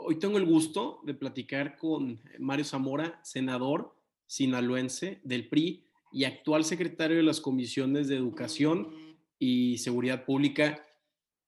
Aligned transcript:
Hoy 0.00 0.20
tengo 0.20 0.38
el 0.38 0.46
gusto 0.46 1.00
de 1.02 1.12
platicar 1.12 1.76
con 1.76 2.22
Mario 2.38 2.64
Zamora, 2.64 3.18
senador 3.24 3.96
sinaloense 4.28 5.20
del 5.24 5.48
PRI 5.48 5.84
y 6.12 6.22
actual 6.22 6.64
secretario 6.64 7.16
de 7.16 7.24
las 7.24 7.40
comisiones 7.40 8.06
de 8.06 8.14
Educación 8.14 8.94
y 9.40 9.76
Seguridad 9.78 10.24
Pública. 10.24 10.86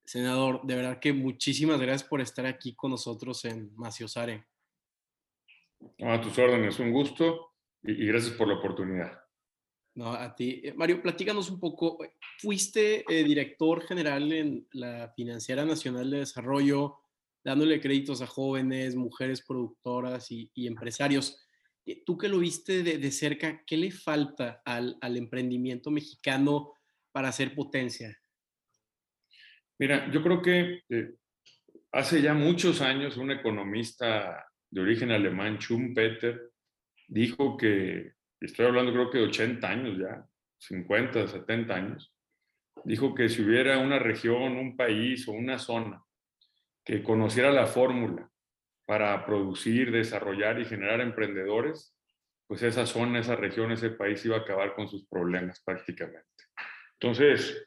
Senador, 0.05 0.63
de 0.65 0.75
verdad 0.75 0.99
que 0.99 1.13
muchísimas 1.13 1.81
gracias 1.81 2.09
por 2.09 2.21
estar 2.21 2.45
aquí 2.45 2.75
con 2.75 2.91
nosotros 2.91 3.45
en 3.45 3.71
Maciosare. 3.77 4.45
A 6.01 6.21
tus 6.21 6.37
órdenes, 6.37 6.81
un 6.81 6.93
gusto 6.93 7.53
y, 7.85 8.05
gracias 8.07 8.35
por 8.35 8.49
la 8.49 8.55
oportunidad. 8.55 9.13
No, 9.95 10.13
a 10.13 10.35
ti. 10.35 10.61
Eh, 10.65 10.75
Mario, 10.75 11.01
platícanos 11.01 11.51
un 11.51 11.61
poco. 11.61 11.99
Fuiste 12.39 13.05
eh, 13.09 13.23
director 13.23 13.81
general 13.83 14.33
en 14.33 14.67
la 14.73 15.13
Financiera 15.15 15.65
Nacional 15.65 16.11
de 16.11 16.19
Desarrollo, 16.19 16.97
dándole 17.45 17.81
créditos 17.81 18.21
a 18.23 18.27
jóvenes, 18.27 18.95
mujeres 18.95 19.45
productoras 19.47 20.31
y, 20.31 20.51
empresarios. 20.67 21.47
Eh, 21.87 22.03
tú 22.05 22.19
que 22.19 22.29
lo 22.29 22.39
viste 22.39 22.83
de, 22.83 23.11
cerca, 23.11 23.63
¿qué 23.67 23.77
le 23.77 23.91
falta 23.91 24.63
al, 24.65 24.97
emprendimiento 25.17 25.91
mexicano 25.91 26.75
para 27.13 27.29
hacer 27.29 27.55
potencia? 27.55 28.17
Mira, 29.79 30.11
yo 30.11 30.23
creo 30.23 30.43
que 30.43 30.83
hace 31.93 32.21
ya 32.21 32.35
muchos 32.35 32.83
años 32.83 33.17
un 33.17 33.31
economista 33.31 34.47
de 34.71 34.81
origen 34.81 35.11
alemán, 35.11 35.59
Schumpeter, 35.59 36.53
dijo 37.09 37.57
que, 37.57 38.13
estoy 38.41 38.67
hablando 38.67 38.93
creo 38.93 39.11
que 39.11 39.19
de 39.19 39.25
80 39.25 39.69
años 39.69 39.99
ya, 39.99 40.25
50, 40.59 41.27
70 41.27 41.75
años, 41.75 42.15
dijo 42.85 43.15
que 43.15 43.29
si 43.31 43.43
hubiera 43.43 43.79
una 43.79 43.99
región, 43.99 44.57
un 44.57 44.77
país 44.77 45.27
o 45.27 45.33
una 45.33 45.59
zona 45.59 46.05
que 46.91 47.05
conociera 47.05 47.53
la 47.53 47.69
fórmula 47.69 48.29
para 48.85 49.25
producir, 49.25 49.93
desarrollar 49.93 50.59
y 50.59 50.65
generar 50.65 51.01
emprendedores, 51.01 51.97
pues 52.49 52.65
esa 52.65 52.85
zona, 52.85 53.21
esa 53.21 53.37
región, 53.37 53.71
ese 53.71 53.91
país 53.91 54.25
iba 54.25 54.37
a 54.37 54.41
acabar 54.41 54.75
con 54.75 54.89
sus 54.89 55.07
problemas 55.07 55.63
prácticamente. 55.65 56.27
Entonces, 56.95 57.65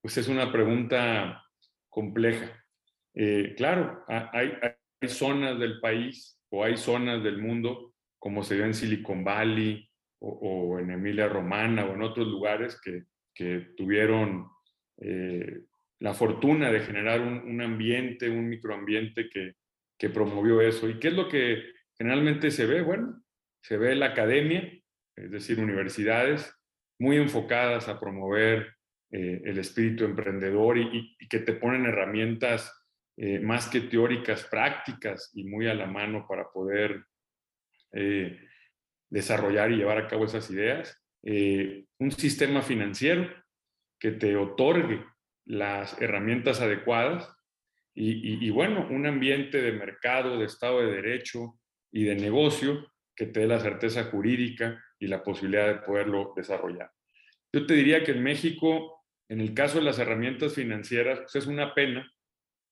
pues 0.00 0.16
es 0.18 0.28
una 0.28 0.52
pregunta 0.52 1.44
compleja. 1.88 2.64
Eh, 3.12 3.54
claro, 3.56 4.04
hay, 4.06 4.52
zonas 5.08 5.58
del 5.58 5.80
país 5.80 6.40
o 6.50 6.62
hay 6.62 6.76
zonas 6.76 7.24
del 7.24 7.38
mundo, 7.38 7.92
como 8.20 8.44
se 8.44 8.56
ve 8.56 8.66
en 8.66 8.74
Silicon 8.74 9.24
Valley 9.24 9.90
o, 10.20 10.78
en 10.78 10.92
Emilia 10.92 11.26
Romana 11.26 11.86
o 11.86 11.94
en 11.94 12.02
otros 12.02 12.28
lugares 12.28 12.80
que, 12.80 13.02
que 13.34 13.72
tuvieron 13.76 14.48
eh, 14.98 15.64
la 16.00 16.14
fortuna 16.14 16.70
de 16.72 16.80
generar 16.80 17.20
un, 17.20 17.60
ambiente, 17.60 18.28
un 18.28 18.48
microambiente 18.48 19.28
que, 19.28 19.54
que, 19.98 20.08
promovió 20.08 20.60
eso. 20.60 20.88
¿Y 20.88 20.98
qué 20.98 21.08
es 21.08 21.14
lo 21.14 21.28
que 21.28 21.62
generalmente 21.96 22.50
se 22.50 22.66
ve? 22.66 22.80
Bueno, 22.80 23.22
se 23.62 23.76
ve 23.76 23.94
la 23.94 24.06
academia, 24.06 24.62
es 25.16 25.30
decir, 25.30 25.60
universidades 25.60 26.54
muy 26.98 27.16
enfocadas 27.16 27.88
a 27.88 28.00
promover 28.00 28.74
eh, 29.12 29.42
el 29.44 29.58
espíritu 29.58 30.04
emprendedor 30.04 30.78
y, 30.78 31.16
que 31.28 31.40
te 31.40 31.52
ponen 31.54 31.86
herramientas 31.86 32.72
eh, 33.16 33.40
más 33.40 33.68
que 33.68 33.80
teóricas, 33.80 34.44
prácticas 34.44 35.30
y 35.34 35.44
muy 35.44 35.66
a 35.66 35.74
la 35.74 35.86
mano 35.86 36.26
para 36.28 36.48
poder 36.50 37.04
eh, 37.92 38.38
desarrollar 39.08 39.72
y 39.72 39.76
llevar 39.76 39.98
a 39.98 40.06
cabo 40.06 40.26
esas 40.26 40.48
ideas. 40.50 40.96
Un 41.22 42.12
sistema 42.12 42.62
financiero 42.62 43.28
que 43.98 44.12
te 44.12 44.36
otorgue 44.36 45.04
las 45.50 46.00
herramientas 46.00 46.60
adecuadas 46.60 47.28
y, 47.92 48.48
bueno, 48.50 48.86
un 48.88 49.04
ambiente 49.04 49.60
de 49.60 49.72
mercado, 49.72 50.38
de 50.38 50.46
Estado 50.46 50.80
de 50.80 50.92
Derecho 50.92 51.58
y 51.92 52.04
de 52.04 52.14
negocio 52.14 52.86
que 53.16 53.26
te 53.26 53.40
dé 53.40 53.46
la 53.48 53.58
certeza 53.58 54.04
jurídica 54.04 54.80
y 55.00 55.08
la 55.08 55.24
posibilidad 55.24 55.66
de 55.66 55.80
poderlo 55.80 56.32
desarrollar. 56.36 56.92
Yo 57.52 57.66
te 57.66 57.74
diría 57.74 58.04
que 58.04 58.12
en 58.12 58.22
México, 58.22 59.04
en 59.28 59.40
el 59.40 59.52
caso 59.52 59.78
de 59.78 59.84
las 59.84 59.98
herramientas 59.98 60.54
financieras, 60.54 61.18
pues 61.18 61.34
es 61.34 61.46
una 61.48 61.74
pena 61.74 62.08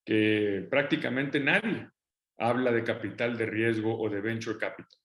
que 0.05 0.65
prácticamente 0.71 1.41
nadie 1.41 1.89
habla 2.37 2.71
de 2.71 2.85
capital 2.85 3.37
de 3.37 3.45
riesgo 3.45 3.99
o 3.99 4.09
de 4.09 4.21
venture 4.21 4.57
capital. 4.57 4.97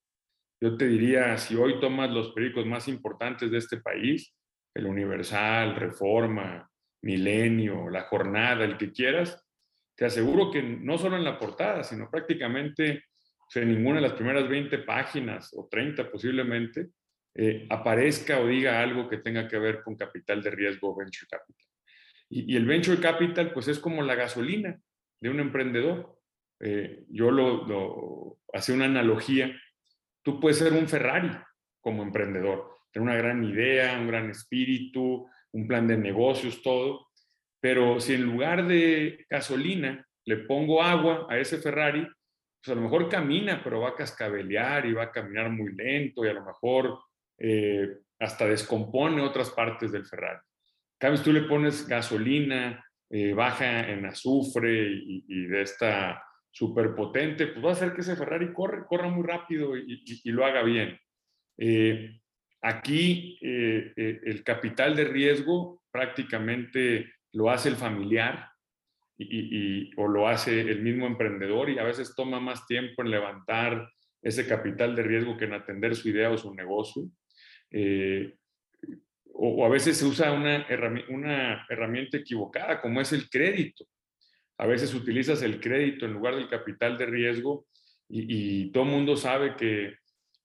Yo 0.62 0.76
te 0.76 0.86
diría, 0.86 1.36
si 1.38 1.56
hoy 1.56 1.80
tomas 1.80 2.08
los 2.10 2.32
periódicos 2.32 2.66
más 2.66 2.86
importantes 2.86 3.50
de 3.50 3.58
este 3.58 3.78
país, 3.78 4.32
el 4.72 4.86
Universal, 4.86 5.74
Reforma, 5.74 6.70
Milenio, 7.04 7.90
La 7.90 8.04
Jornada, 8.04 8.64
el 8.64 8.78
que 8.78 8.90
quieras, 8.90 9.44
te 9.94 10.06
aseguro 10.06 10.50
que 10.50 10.62
no 10.62 10.98
solo 10.98 11.16
en 11.16 11.24
la 11.24 11.38
portada, 11.38 11.84
sino 11.84 12.10
prácticamente 12.10 13.04
en 13.54 13.68
ninguna 13.68 13.96
de 13.96 14.08
las 14.08 14.14
primeras 14.14 14.48
20 14.48 14.78
páginas 14.78 15.52
o 15.54 15.68
30 15.70 16.10
posiblemente, 16.10 16.88
eh, 17.34 17.66
aparezca 17.70 18.40
o 18.40 18.46
diga 18.46 18.80
algo 18.80 19.08
que 19.08 19.18
tenga 19.18 19.46
que 19.46 19.58
ver 19.58 19.82
con 19.82 19.96
capital 19.96 20.42
de 20.42 20.50
riesgo 20.50 20.90
o 20.90 20.96
venture 20.96 21.26
capital. 21.28 21.66
Y, 22.30 22.52
y, 22.52 22.56
el 22.56 22.64
venture 22.64 23.00
capital, 23.00 23.52
pues 23.52 23.68
es 23.68 23.78
como 23.78 24.02
la 24.02 24.14
gasolina 24.14 24.80
de 25.20 25.28
un 25.28 25.40
emprendedor. 25.40 26.18
Eh, 26.60 27.04
yo 27.08 27.30
lo, 27.30 27.66
lo 27.66 28.38
hacía 28.52 28.74
una 28.74 28.86
analogía. 28.86 29.54
Tú 30.22 30.40
puedes 30.40 30.58
ser 30.58 30.72
un 30.72 30.88
Ferrari 30.88 31.30
como 31.80 32.02
emprendedor, 32.02 32.78
tener 32.90 33.08
una 33.08 33.16
gran 33.16 33.44
idea, 33.44 33.98
un 33.98 34.08
gran 34.08 34.30
espíritu, 34.30 35.28
un 35.54 35.66
plan 35.66 35.86
de 35.86 35.96
negocios, 35.96 36.60
todo. 36.62 37.08
Pero 37.60 38.00
si 38.00 38.14
en 38.14 38.24
lugar 38.24 38.66
de 38.66 39.24
gasolina 39.30 40.06
le 40.26 40.36
pongo 40.38 40.82
agua 40.82 41.26
a 41.30 41.38
ese 41.38 41.58
Ferrari, 41.58 42.02
pues 42.02 42.72
a 42.72 42.74
lo 42.74 42.82
mejor 42.82 43.08
camina, 43.08 43.62
pero 43.62 43.80
va 43.80 43.90
a 43.90 43.94
cascabelear 43.94 44.86
y 44.86 44.92
va 44.92 45.04
a 45.04 45.12
caminar 45.12 45.50
muy 45.50 45.74
lento 45.74 46.24
y 46.24 46.28
a 46.28 46.34
lo 46.34 46.44
mejor 46.44 46.98
eh, 47.38 47.98
hasta 48.18 48.46
descompone 48.46 49.22
otras 49.22 49.50
partes 49.50 49.92
del 49.92 50.06
Ferrari. 50.06 50.40
Vez 51.00 51.22
tú 51.22 51.32
le 51.32 51.42
pones 51.42 51.86
gasolina, 51.86 52.82
eh, 53.10 53.34
baja 53.34 53.90
en 53.90 54.06
azufre 54.06 54.72
y, 54.72 55.46
de 55.46 55.62
esta 55.62 56.22
superpotente, 56.50 57.48
pues 57.48 57.64
va 57.64 57.70
a 57.70 57.72
hacer 57.72 57.92
que 57.92 58.00
ese 58.00 58.16
Ferrari 58.16 58.52
corre, 58.52 58.86
corra 58.86 59.08
muy 59.08 59.26
rápido 59.26 59.76
y, 59.76 60.22
lo 60.24 60.46
haga 60.46 60.62
bien. 60.62 60.98
Eh, 61.58 62.20
aquí 62.64 63.38
eh, 63.42 63.92
el 63.96 64.42
capital 64.42 64.96
de 64.96 65.04
riesgo 65.04 65.82
prácticamente 65.90 67.12
lo 67.32 67.50
hace 67.50 67.68
el 67.68 67.76
familiar 67.76 68.48
y, 69.16 69.94
o 69.96 70.08
lo 70.08 70.26
hace 70.26 70.60
el 70.60 70.82
mismo 70.82 71.06
emprendedor 71.06 71.70
y 71.70 71.78
a 71.78 71.84
veces 71.84 72.14
toma 72.16 72.40
más 72.40 72.66
tiempo 72.66 73.02
en 73.02 73.10
levantar 73.10 73.88
ese 74.22 74.46
capital 74.46 74.96
de 74.96 75.02
riesgo 75.02 75.36
que 75.36 75.44
en 75.44 75.52
atender 75.52 75.94
su 75.94 76.08
idea 76.08 76.30
o 76.30 76.38
su 76.38 76.52
negocio 76.54 77.04
o, 79.34 79.66
a 79.66 79.68
veces 79.68 79.96
se 79.96 80.06
usa 80.06 80.32
una, 80.32 80.66
una 81.08 81.66
herramienta 81.68 82.16
equivocada, 82.16 82.80
como 82.80 83.00
es 83.00 83.12
el 83.12 83.28
crédito. 83.28 83.84
A 84.58 84.66
veces 84.66 84.94
utilizas 84.94 85.42
el 85.42 85.60
crédito 85.60 86.06
en 86.06 86.12
lugar 86.12 86.36
del 86.36 86.48
capital 86.48 86.96
de 86.96 87.06
riesgo 87.06 87.66
y, 88.08 88.70
todo 88.70 88.84
el 88.84 88.90
mundo 88.90 89.16
sabe 89.16 89.56
que, 89.56 89.96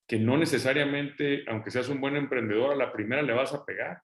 que, 0.10 0.18
no 0.18 0.38
necesariamente, 0.38 1.46
aunque 1.48 1.70
seas 1.70 1.88
un 1.88 2.02
buen 2.02 2.16
emprendedor, 2.16 2.74
a 2.74 2.76
la 2.76 2.92
primera 2.92 3.22
le 3.22 3.34
vas 3.34 3.54
a 3.54 3.64
pegar. 3.64 4.02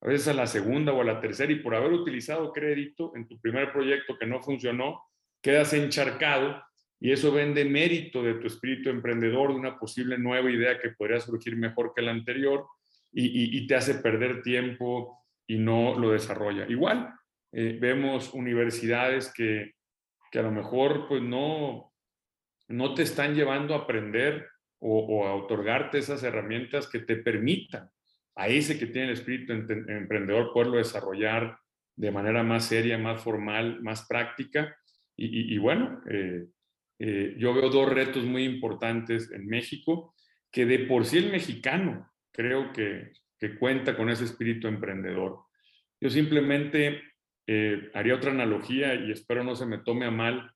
A 0.00 0.06
veces 0.06 0.28
a 0.28 0.34
la 0.34 0.46
segunda 0.46 0.92
o 0.92 1.00
a 1.00 1.04
la 1.04 1.20
tercera 1.20 1.50
y 1.50 1.56
por 1.56 1.74
haber 1.74 1.92
utilizado 1.92 2.52
crédito 2.52 3.12
en 3.16 3.26
tu 3.26 3.40
primer 3.40 3.72
proyecto 3.72 4.16
que 4.16 4.26
no 4.26 4.40
funcionó, 4.40 5.02
quedas 5.42 5.72
encharcado 5.72 6.62
y 7.00 7.10
eso 7.10 7.32
vende 7.32 7.64
mérito 7.64 8.22
de 8.22 8.34
tu 8.34 8.46
espíritu 8.46 8.88
emprendedor, 8.88 9.50
de 9.50 9.56
una 9.56 9.78
posible 9.78 10.16
nueva 10.16 10.48
idea 10.48 10.78
que 10.78 10.90
podría 10.90 11.18
surgir 11.18 11.56
mejor 11.56 11.92
que 11.94 12.02
la 12.02 12.12
anterior 12.12 12.66
y, 13.12 13.66
te 13.66 13.74
hace 13.74 13.94
perder 13.94 14.42
tiempo 14.42 15.24
y 15.46 15.58
no 15.58 15.98
lo 15.98 16.12
desarrolla. 16.12 16.66
Igual, 16.68 17.12
eh, 17.52 17.76
vemos 17.80 18.32
universidades 18.32 19.32
que, 19.32 19.74
que, 20.30 20.38
a 20.38 20.42
lo 20.42 20.52
mejor 20.52 21.08
pues 21.08 21.22
no, 21.22 21.92
no 22.68 22.94
te 22.94 23.02
están 23.02 23.34
llevando 23.34 23.74
a 23.74 23.78
aprender 23.78 24.46
o, 24.80 25.26
a 25.26 25.34
otorgarte 25.34 25.98
esas 25.98 26.22
herramientas 26.22 26.88
que 26.88 27.00
te 27.00 27.16
permitan 27.16 27.90
a 28.36 28.48
ese 28.48 28.78
que 28.78 28.86
tiene 28.86 29.08
el 29.08 29.14
espíritu 29.14 29.52
emprendedor 29.52 30.52
poderlo 30.52 30.78
desarrollar 30.78 31.58
de 31.96 32.12
manera 32.12 32.44
más 32.44 32.66
seria, 32.66 32.96
más 32.96 33.20
formal, 33.20 33.82
más 33.82 34.06
práctica. 34.06 34.76
Y, 35.16 35.58
bueno, 35.58 36.00
eh, 36.08 36.46
eh, 37.00 37.34
yo 37.36 37.52
veo 37.52 37.70
dos 37.70 37.88
retos 37.88 38.22
muy 38.22 38.44
importantes 38.44 39.32
en 39.32 39.48
México, 39.48 40.14
que 40.52 40.64
de 40.64 40.78
por 40.80 41.04
sí 41.04 41.18
el 41.18 41.32
mexicano 41.32 42.08
creo 42.32 42.72
que, 42.72 43.12
cuenta 43.58 43.96
con 43.96 44.10
ese 44.10 44.24
espíritu 44.24 44.68
emprendedor. 44.68 45.40
Yo 46.00 46.10
simplemente 46.10 47.02
eh, 47.46 47.90
haría 47.94 48.14
otra 48.14 48.30
analogía 48.30 48.94
y 48.94 49.10
espero 49.10 49.42
no 49.42 49.54
se 49.56 49.66
me 49.66 49.78
tome 49.78 50.06
a 50.06 50.10
mal, 50.10 50.52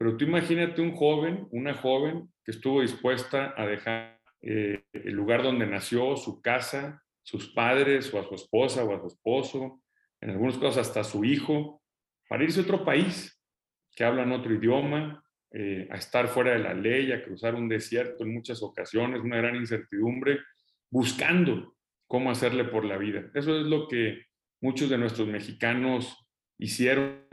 pero 0.00 0.16
tú 0.16 0.24
imagínate 0.24 0.80
un 0.80 0.96
joven, 0.96 1.46
una 1.50 1.74
joven 1.74 2.32
que 2.42 2.52
estuvo 2.52 2.80
dispuesta 2.80 3.52
a 3.54 3.66
dejar 3.66 4.18
eh, 4.40 4.82
el 4.94 5.12
lugar 5.12 5.42
donde 5.42 5.66
nació, 5.66 6.16
su 6.16 6.40
casa, 6.40 7.02
sus 7.22 7.52
padres 7.52 8.12
o 8.14 8.18
a 8.18 8.24
su 8.26 8.34
esposa 8.34 8.82
o 8.82 8.94
a 8.94 9.00
su 9.00 9.08
esposo, 9.08 9.82
en 10.22 10.30
algunos 10.30 10.56
casos 10.56 10.78
hasta 10.78 11.04
su 11.04 11.22
hijo, 11.22 11.82
para 12.30 12.44
irse 12.44 12.60
a 12.60 12.62
otro 12.62 12.82
país 12.82 13.38
que 13.94 14.02
hablan 14.02 14.32
otro 14.32 14.54
idioma, 14.54 15.22
eh, 15.52 15.86
a 15.90 15.96
estar 15.96 16.28
fuera 16.28 16.52
de 16.52 16.60
la 16.60 16.72
ley, 16.72 17.12
a 17.12 17.22
cruzar 17.22 17.54
un 17.54 17.68
desierto 17.68 18.24
en 18.24 18.32
muchas 18.32 18.62
ocasiones, 18.62 19.20
una 19.20 19.36
gran 19.36 19.56
incertidumbre, 19.56 20.38
buscando 20.90 21.76
cómo 22.06 22.30
hacerle 22.30 22.64
por 22.64 22.86
la 22.86 22.96
vida. 22.96 23.30
Eso 23.34 23.60
es 23.60 23.66
lo 23.66 23.86
que 23.86 24.22
muchos 24.62 24.88
de 24.88 24.96
nuestros 24.96 25.28
mexicanos 25.28 26.26
hicieron 26.56 27.26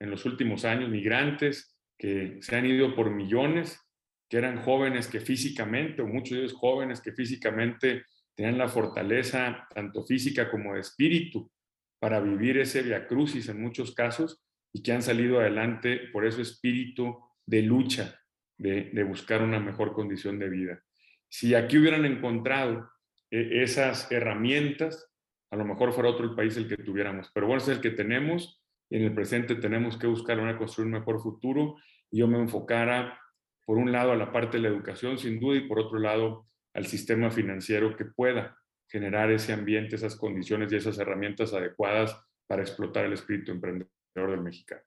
en 0.00 0.10
los 0.10 0.24
últimos 0.24 0.64
años, 0.64 0.90
migrantes 0.90 1.77
que 1.98 2.38
se 2.40 2.56
han 2.56 2.66
ido 2.66 2.94
por 2.94 3.10
millones, 3.10 3.80
que 4.28 4.36
eran 4.36 4.62
jóvenes 4.62 5.08
que 5.08 5.20
físicamente, 5.20 6.02
o 6.02 6.06
muchos 6.06 6.30
de 6.30 6.38
ellos 6.44 6.54
jóvenes 6.54 7.00
que 7.00 7.12
físicamente 7.12 8.04
tenían 8.34 8.58
la 8.58 8.68
fortaleza, 8.68 9.66
tanto 9.74 10.04
física 10.04 10.50
como 10.50 10.74
de 10.74 10.80
espíritu, 10.80 11.50
para 11.98 12.20
vivir 12.20 12.58
ese 12.58 12.82
viacrucis 12.82 13.48
en 13.48 13.60
muchos 13.60 13.94
casos, 13.94 14.44
y 14.72 14.82
que 14.82 14.92
han 14.92 15.02
salido 15.02 15.40
adelante 15.40 16.08
por 16.12 16.24
ese 16.24 16.42
espíritu 16.42 17.18
de 17.44 17.62
lucha, 17.62 18.20
de, 18.56 18.90
de 18.92 19.02
buscar 19.02 19.42
una 19.42 19.58
mejor 19.58 19.92
condición 19.92 20.38
de 20.38 20.48
vida. 20.48 20.82
Si 21.28 21.54
aquí 21.54 21.78
hubieran 21.78 22.04
encontrado 22.04 22.88
eh, 23.30 23.62
esas 23.62 24.10
herramientas, 24.10 25.10
a 25.50 25.56
lo 25.56 25.64
mejor 25.64 25.92
fuera 25.92 26.10
otro 26.10 26.24
el 26.24 26.34
país 26.34 26.56
el 26.56 26.68
que 26.68 26.76
tuviéramos. 26.76 27.30
Pero 27.32 27.46
bueno, 27.46 27.62
es 27.62 27.68
el 27.68 27.80
que 27.80 27.90
tenemos 27.90 28.62
en 28.90 29.02
el 29.02 29.14
presente 29.14 29.54
tenemos 29.56 29.96
que 29.96 30.06
buscar 30.06 30.38
una 30.38 30.56
construir 30.56 30.86
un 30.86 30.98
mejor 30.98 31.20
futuro. 31.20 31.76
Y 32.10 32.18
yo 32.18 32.28
me 32.28 32.38
enfocara, 32.38 33.20
por 33.66 33.78
un 33.78 33.92
lado, 33.92 34.12
a 34.12 34.16
la 34.16 34.32
parte 34.32 34.56
de 34.56 34.62
la 34.62 34.68
educación, 34.68 35.18
sin 35.18 35.38
duda, 35.38 35.56
y 35.56 35.68
por 35.68 35.78
otro 35.78 35.98
lado, 35.98 36.46
al 36.74 36.86
sistema 36.86 37.30
financiero 37.30 37.96
que 37.96 38.06
pueda 38.06 38.56
generar 38.88 39.30
ese 39.30 39.52
ambiente, 39.52 39.96
esas 39.96 40.16
condiciones 40.16 40.72
y 40.72 40.76
esas 40.76 40.98
herramientas 40.98 41.52
adecuadas 41.52 42.18
para 42.46 42.62
explotar 42.62 43.04
el 43.04 43.12
espíritu 43.12 43.52
emprendedor 43.52 43.90
del 44.14 44.40
mexicano. 44.40 44.82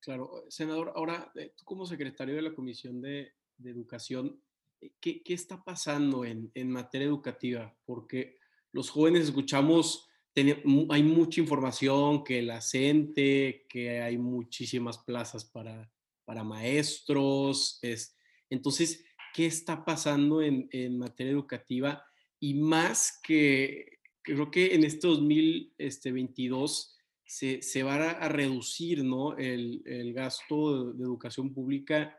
Claro, 0.00 0.44
senador, 0.48 0.92
ahora 0.94 1.30
eh, 1.34 1.52
tú 1.56 1.64
como 1.64 1.84
secretario 1.84 2.36
de 2.36 2.42
la 2.42 2.54
Comisión 2.54 3.00
de, 3.02 3.32
Educación, 3.62 4.40
eh, 4.80 4.92
¿qué, 5.00 5.22
¿qué, 5.22 5.34
está 5.34 5.62
pasando 5.62 6.24
en 6.24 6.70
materia 6.70 7.06
educativa? 7.06 7.76
Porque 7.84 8.38
los 8.72 8.88
jóvenes 8.88 9.24
escuchamos, 9.24 10.09
hay 10.34 11.02
mucha 11.02 11.40
información, 11.40 12.24
que 12.24 12.42
la 12.42 12.60
CENTE, 12.60 13.66
que 13.68 14.00
hay 14.00 14.16
muchísimas 14.18 14.98
plazas 14.98 15.44
para, 15.44 15.90
para 16.24 16.44
maestros. 16.44 17.78
Es, 17.82 18.16
entonces, 18.48 19.04
¿qué 19.34 19.46
está 19.46 19.84
pasando 19.84 20.42
en, 20.42 20.68
en 20.72 20.98
materia 20.98 21.32
educativa? 21.32 22.04
Y 22.38 22.54
más 22.54 23.20
que 23.22 23.98
creo 24.22 24.50
que 24.50 24.74
en 24.74 24.84
este 24.84 25.08
2022 25.08 26.96
se, 27.24 27.62
se 27.62 27.82
va 27.82 28.10
a, 28.10 28.28
reducir 28.28 29.04
¿no? 29.04 29.36
el, 29.36 29.82
el 29.84 30.12
gasto 30.12 30.92
de, 30.92 30.98
de, 30.98 31.04
educación 31.04 31.52
pública 31.52 32.16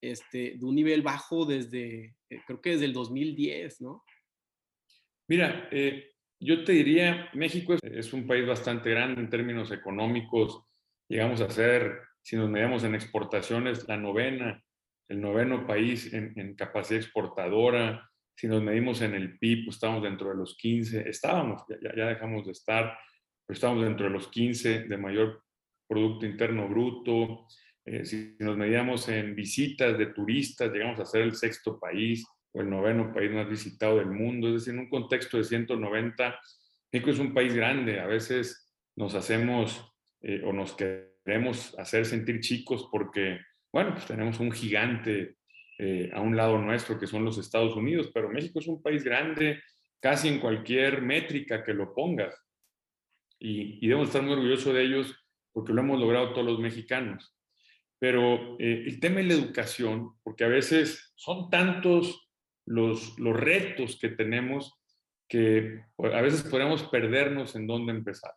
este, 0.00 0.56
de 0.58 0.64
un 0.64 0.74
nivel 0.74 1.02
bajo 1.02 1.44
desde, 1.44 2.16
eh, 2.28 2.40
creo 2.46 2.60
que 2.60 2.70
desde 2.70 2.86
el 2.86 2.92
2010, 2.92 3.80
¿no? 3.80 4.04
Mira, 5.28 5.68
eh, 5.72 6.13
yo 6.44 6.62
te 6.64 6.72
diría, 6.72 7.30
México 7.32 7.74
es, 7.74 7.80
es, 7.82 8.12
un 8.12 8.26
país 8.26 8.46
bastante 8.46 8.90
grande 8.90 9.20
en 9.20 9.30
términos 9.30 9.70
económicos. 9.72 10.62
Llegamos 11.08 11.40
a 11.40 11.50
ser, 11.50 12.00
si 12.22 12.36
nos 12.36 12.50
medimos 12.50 12.84
en 12.84 12.94
exportaciones, 12.94 13.88
la 13.88 13.96
novena, 13.96 14.62
el 15.08 15.20
noveno 15.20 15.66
país 15.66 16.12
en, 16.12 16.38
en 16.38 16.54
capacidad 16.54 17.00
exportadora. 17.00 18.10
Si 18.36 18.46
nos 18.46 18.62
medimos 18.62 19.00
en 19.00 19.14
el 19.14 19.38
PIB, 19.38 19.66
pues 19.66 19.76
estamos 19.76 20.02
dentro 20.02 20.28
de 20.30 20.36
los 20.36 20.56
15, 20.56 21.08
estábamos, 21.08 21.62
ya, 21.68 21.94
ya 21.96 22.06
dejamos 22.08 22.44
de 22.44 22.52
estar, 22.52 22.98
pero 23.46 23.54
estamos 23.54 23.82
dentro 23.82 24.06
de 24.06 24.12
los 24.12 24.28
15 24.28 24.80
de 24.84 24.96
mayor 24.98 25.42
Producto 25.88 26.26
Interno 26.26 26.68
Bruto. 26.68 27.46
Eh, 27.86 28.04
si 28.04 28.36
nos 28.38 28.56
medíamos 28.56 29.08
en 29.08 29.34
visitas 29.34 29.96
de 29.96 30.06
turistas, 30.06 30.72
llegamos 30.72 31.00
a 31.00 31.06
ser 31.06 31.22
el 31.22 31.34
sexto 31.34 31.78
país 31.78 32.26
o 32.54 32.60
el 32.60 32.70
noveno 32.70 33.12
país 33.12 33.30
más 33.32 33.48
visitado 33.48 33.98
del 33.98 34.10
mundo. 34.10 34.48
Es 34.48 34.54
decir, 34.54 34.74
en 34.74 34.80
un 34.80 34.88
contexto 34.88 35.36
de 35.36 35.44
190, 35.44 36.40
México 36.92 37.10
es 37.10 37.18
un 37.18 37.34
país 37.34 37.52
grande. 37.52 38.00
A 38.00 38.06
veces 38.06 38.72
nos 38.96 39.14
hacemos 39.14 39.92
eh, 40.22 40.40
o 40.44 40.52
nos 40.52 40.72
queremos 40.72 41.76
hacer 41.78 42.06
sentir 42.06 42.40
chicos 42.40 42.88
porque, 42.90 43.40
bueno, 43.72 43.92
pues 43.92 44.06
tenemos 44.06 44.38
un 44.38 44.52
gigante 44.52 45.36
eh, 45.78 46.10
a 46.14 46.20
un 46.20 46.36
lado 46.36 46.56
nuestro 46.58 46.98
que 46.98 47.08
son 47.08 47.24
los 47.24 47.36
Estados 47.36 47.74
Unidos, 47.74 48.10
pero 48.14 48.30
México 48.30 48.60
es 48.60 48.68
un 48.68 48.80
país 48.80 49.02
grande 49.02 49.60
casi 50.00 50.28
en 50.28 50.38
cualquier 50.38 51.02
métrica 51.02 51.64
que 51.64 51.74
lo 51.74 51.92
pongas. 51.92 52.40
Y, 53.38 53.84
y 53.84 53.88
debemos 53.88 54.08
estar 54.08 54.22
muy 54.22 54.34
orgullosos 54.34 54.72
de 54.72 54.82
ellos 54.82 55.14
porque 55.52 55.72
lo 55.72 55.80
hemos 55.80 55.98
logrado 55.98 56.32
todos 56.32 56.46
los 56.46 56.58
mexicanos. 56.60 57.34
Pero 57.98 58.56
eh, 58.58 58.84
el 58.86 59.00
tema 59.00 59.16
de 59.16 59.24
la 59.24 59.34
educación, 59.34 60.16
porque 60.22 60.44
a 60.44 60.48
veces 60.48 61.12
son 61.16 61.48
tantos 61.48 62.23
los, 62.66 63.18
los 63.18 63.36
retos 63.36 63.98
que 64.00 64.08
tenemos 64.08 64.72
que 65.28 65.84
a 65.98 66.20
veces 66.20 66.42
podemos 66.42 66.82
perdernos 66.84 67.56
en 67.56 67.66
dónde 67.66 67.92
empezar. 67.92 68.32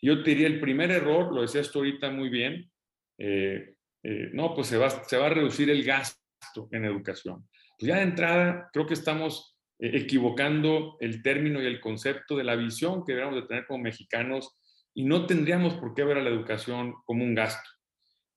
Yo 0.00 0.22
te 0.22 0.30
diría, 0.30 0.46
el 0.46 0.60
primer 0.60 0.90
error, 0.90 1.34
lo 1.34 1.42
decías 1.42 1.70
tú 1.70 1.80
ahorita 1.80 2.10
muy 2.10 2.28
bien, 2.28 2.70
eh, 3.18 3.74
eh, 4.02 4.30
no, 4.32 4.54
pues 4.54 4.68
se 4.68 4.78
va, 4.78 4.90
se 4.90 5.16
va 5.16 5.26
a 5.26 5.30
reducir 5.30 5.68
el 5.70 5.84
gasto 5.84 6.68
en 6.70 6.84
educación. 6.84 7.48
Pues 7.78 7.88
ya 7.88 7.96
de 7.96 8.02
entrada, 8.02 8.70
creo 8.72 8.86
que 8.86 8.94
estamos 8.94 9.58
eh, 9.78 9.90
equivocando 9.94 10.96
el 11.00 11.22
término 11.22 11.60
y 11.62 11.66
el 11.66 11.80
concepto 11.80 12.36
de 12.36 12.44
la 12.44 12.56
visión 12.56 13.04
que 13.04 13.12
deberíamos 13.12 13.42
de 13.42 13.48
tener 13.48 13.66
como 13.66 13.82
mexicanos 13.82 14.56
y 14.94 15.04
no 15.04 15.26
tendríamos 15.26 15.74
por 15.74 15.94
qué 15.94 16.04
ver 16.04 16.18
a 16.18 16.22
la 16.22 16.30
educación 16.30 16.94
como 17.04 17.24
un 17.24 17.34
gasto, 17.34 17.68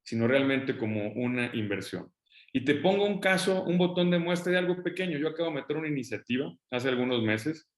sino 0.03 0.27
realmente 0.27 0.77
como 0.77 1.11
una 1.13 1.55
inversión. 1.55 2.11
Y 2.53 2.65
te 2.65 2.75
pongo 2.75 3.05
un 3.05 3.19
caso, 3.19 3.63
un 3.63 3.77
botón 3.77 4.11
de 4.11 4.19
muestra 4.19 4.51
de 4.51 4.57
algo 4.57 4.83
pequeño. 4.83 5.17
Yo 5.17 5.29
acabo 5.29 5.49
de 5.49 5.55
meter 5.55 5.77
una 5.77 5.87
iniciativa 5.87 6.53
hace 6.69 6.89
algunos 6.89 7.23
meses 7.23 7.69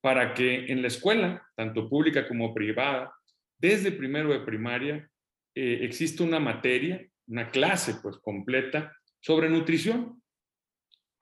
para 0.00 0.34
que 0.34 0.66
en 0.66 0.82
la 0.82 0.88
escuela, 0.88 1.46
tanto 1.56 1.88
pública 1.88 2.26
como 2.28 2.54
privada, 2.54 3.12
desde 3.58 3.92
primero 3.92 4.30
de 4.30 4.40
primaria, 4.40 5.08
eh, 5.54 5.80
existe 5.82 6.22
una 6.22 6.38
materia, 6.38 7.06
una 7.26 7.50
clase 7.50 7.94
pues 8.02 8.18
completa 8.18 8.94
sobre 9.20 9.48
nutrición, 9.48 10.22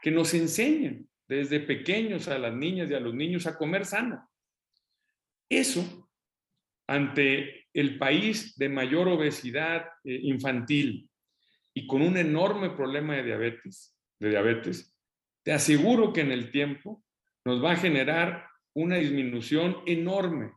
que 0.00 0.10
nos 0.10 0.34
enseñen 0.34 1.08
desde 1.26 1.60
pequeños 1.60 2.28
a 2.28 2.38
las 2.38 2.54
niñas 2.54 2.90
y 2.90 2.94
a 2.94 3.00
los 3.00 3.14
niños 3.14 3.46
a 3.46 3.56
comer 3.56 3.84
sano. 3.84 4.28
Eso, 5.48 6.08
ante 6.86 7.66
el 7.72 7.98
país 7.98 8.56
de 8.56 8.68
mayor 8.68 9.08
obesidad 9.08 9.86
eh, 10.04 10.20
infantil, 10.22 11.08
y 11.78 11.86
con 11.86 12.02
un 12.02 12.16
enorme 12.16 12.70
problema 12.70 13.14
de 13.14 13.22
diabetes, 13.22 13.96
de 14.18 14.30
diabetes, 14.30 14.98
te 15.44 15.52
aseguro 15.52 16.12
que 16.12 16.22
en 16.22 16.32
el 16.32 16.50
tiempo 16.50 17.04
nos 17.44 17.62
va 17.62 17.70
a 17.70 17.76
generar 17.76 18.48
una 18.74 18.96
disminución 18.96 19.76
enorme 19.86 20.54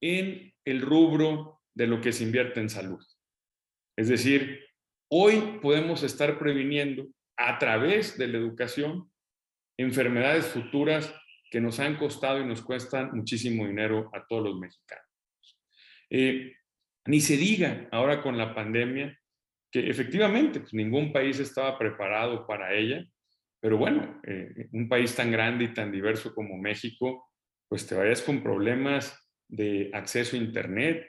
en 0.00 0.54
el 0.64 0.80
rubro 0.80 1.60
de 1.74 1.86
lo 1.86 2.00
que 2.00 2.14
se 2.14 2.24
invierte 2.24 2.60
en 2.60 2.70
salud. 2.70 3.04
Es 3.94 4.08
decir, 4.08 4.64
hoy 5.10 5.58
podemos 5.60 6.02
estar 6.02 6.38
previniendo 6.38 7.06
a 7.36 7.58
través 7.58 8.16
de 8.16 8.28
la 8.28 8.38
educación 8.38 9.12
enfermedades 9.76 10.46
futuras 10.46 11.14
que 11.50 11.60
nos 11.60 11.78
han 11.78 11.98
costado 11.98 12.40
y 12.40 12.46
nos 12.46 12.62
cuestan 12.62 13.10
muchísimo 13.12 13.66
dinero 13.66 14.10
a 14.14 14.26
todos 14.26 14.44
los 14.44 14.58
mexicanos. 14.58 15.04
Eh, 16.08 16.54
ni 17.04 17.20
se 17.20 17.36
diga 17.36 17.86
ahora 17.92 18.22
con 18.22 18.38
la 18.38 18.54
pandemia 18.54 19.14
que 19.70 19.88
efectivamente 19.88 20.60
pues, 20.60 20.74
ningún 20.74 21.12
país 21.12 21.38
estaba 21.38 21.78
preparado 21.78 22.46
para 22.46 22.74
ella, 22.74 23.04
pero 23.60 23.76
bueno, 23.76 24.20
eh, 24.24 24.68
un 24.72 24.88
país 24.88 25.14
tan 25.14 25.30
grande 25.30 25.64
y 25.64 25.74
tan 25.74 25.90
diverso 25.90 26.34
como 26.34 26.56
México, 26.56 27.28
pues 27.68 27.86
te 27.86 27.94
vayas 27.94 28.22
con 28.22 28.42
problemas 28.42 29.28
de 29.48 29.90
acceso 29.92 30.36
a 30.36 30.40
Internet. 30.40 31.08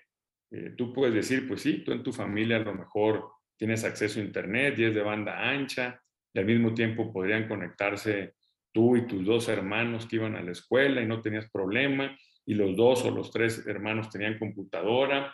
Eh, 0.51 0.73
tú 0.75 0.93
puedes 0.93 1.13
decir, 1.13 1.47
pues 1.47 1.61
sí, 1.61 1.83
tú 1.83 1.91
en 1.91 2.03
tu 2.03 2.11
familia 2.11 2.57
a 2.57 2.61
lo 2.61 2.73
mejor 2.73 3.29
tienes 3.57 3.83
acceso 3.83 4.19
a 4.19 4.23
Internet 4.23 4.79
y 4.79 4.85
es 4.85 4.95
de 4.95 5.01
banda 5.01 5.49
ancha, 5.49 6.01
y 6.33 6.39
al 6.39 6.45
mismo 6.45 6.73
tiempo 6.73 7.11
podrían 7.11 7.47
conectarse 7.47 8.35
tú 8.71 8.95
y 8.95 9.07
tus 9.07 9.25
dos 9.25 9.47
hermanos 9.49 10.05
que 10.05 10.17
iban 10.17 10.35
a 10.35 10.41
la 10.41 10.51
escuela 10.51 11.01
y 11.01 11.05
no 11.05 11.21
tenías 11.21 11.49
problema, 11.51 12.17
y 12.45 12.53
los 12.55 12.75
dos 12.75 13.05
o 13.05 13.11
los 13.11 13.31
tres 13.31 13.65
hermanos 13.67 14.09
tenían 14.09 14.39
computadora. 14.39 15.33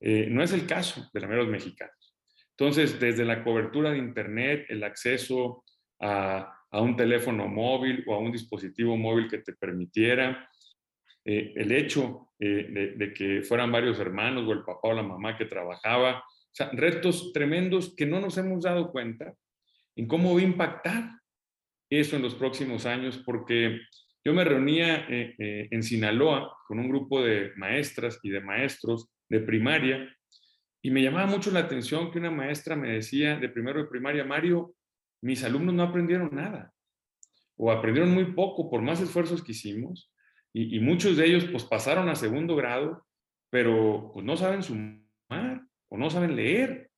Eh, 0.00 0.28
no 0.30 0.42
es 0.42 0.52
el 0.52 0.66
caso 0.66 1.10
de 1.12 1.20
los 1.20 1.28
meros 1.28 1.48
mexicanos. 1.48 2.03
Entonces, 2.56 3.00
desde 3.00 3.24
la 3.24 3.42
cobertura 3.42 3.90
de 3.90 3.98
Internet, 3.98 4.66
el 4.68 4.84
acceso 4.84 5.64
a, 6.00 6.50
un 6.72 6.96
teléfono 6.96 7.46
móvil 7.46 8.02
o 8.06 8.14
a 8.14 8.18
un 8.18 8.32
dispositivo 8.32 8.96
móvil 8.96 9.28
que 9.28 9.38
te 9.38 9.52
permitiera, 9.52 10.48
eh, 11.24 11.52
el 11.54 11.70
hecho 11.70 12.32
eh, 12.38 12.94
de, 12.96 13.12
que 13.12 13.42
fueran 13.42 13.70
varios 13.70 13.98
hermanos 14.00 14.44
o 14.46 14.52
el 14.52 14.64
papá 14.64 14.88
o 14.88 14.92
la 14.92 15.02
mamá 15.02 15.36
que 15.36 15.44
trabajaba, 15.44 16.18
o 16.18 16.76
retos 16.76 17.32
tremendos 17.32 17.94
que 17.94 18.06
no 18.06 18.20
nos 18.20 18.36
hemos 18.38 18.64
dado 18.64 18.90
cuenta 18.90 19.34
en 19.96 20.08
cómo 20.08 20.34
va 20.34 20.40
a 20.40 20.44
impactar 20.44 21.10
eso 21.88 22.16
en 22.16 22.22
los 22.22 22.34
próximos 22.34 22.86
años, 22.86 23.22
porque 23.24 23.80
yo 24.24 24.32
me 24.32 24.44
reunía 24.44 25.06
eh 25.08 25.68
en 25.70 25.82
Sinaloa 25.82 26.56
con 26.66 26.80
un 26.80 26.88
grupo 26.88 27.22
de 27.22 27.52
maestras 27.56 28.18
y 28.22 28.30
de 28.30 28.40
maestros 28.40 29.08
de 29.28 29.40
primaria 29.40 30.08
Y 30.84 30.90
me 30.90 31.02
llamaba 31.02 31.24
mucho 31.24 31.50
la 31.50 31.60
atención 31.60 32.10
que 32.10 32.18
una 32.18 32.30
maestra 32.30 32.76
me 32.76 32.92
decía 32.92 33.36
de 33.36 33.48
primero 33.48 33.80
de 33.80 33.88
primaria, 33.88 34.22
Mario, 34.22 34.74
mis 35.22 35.42
alumnos 35.42 35.74
no 35.74 35.82
aprendieron 35.82 36.28
nada 36.34 36.74
o 37.56 37.72
aprendieron 37.72 38.12
muy 38.12 38.34
poco 38.34 38.68
por 38.68 38.82
más 38.82 39.00
esfuerzos 39.00 39.42
que 39.42 39.52
hicimos 39.52 40.12
y, 40.52 40.78
muchos 40.80 41.16
de 41.16 41.24
ellos 41.24 41.46
pues 41.50 41.64
pasaron 41.64 42.10
a 42.10 42.14
segundo 42.14 42.54
grado, 42.54 43.06
pero 43.48 44.10
pues 44.12 44.26
no 44.26 44.36
saben 44.36 44.62
sumar 44.62 45.62
o 45.88 45.96
no 45.96 46.10
saben 46.10 46.36
leer. 46.36 46.90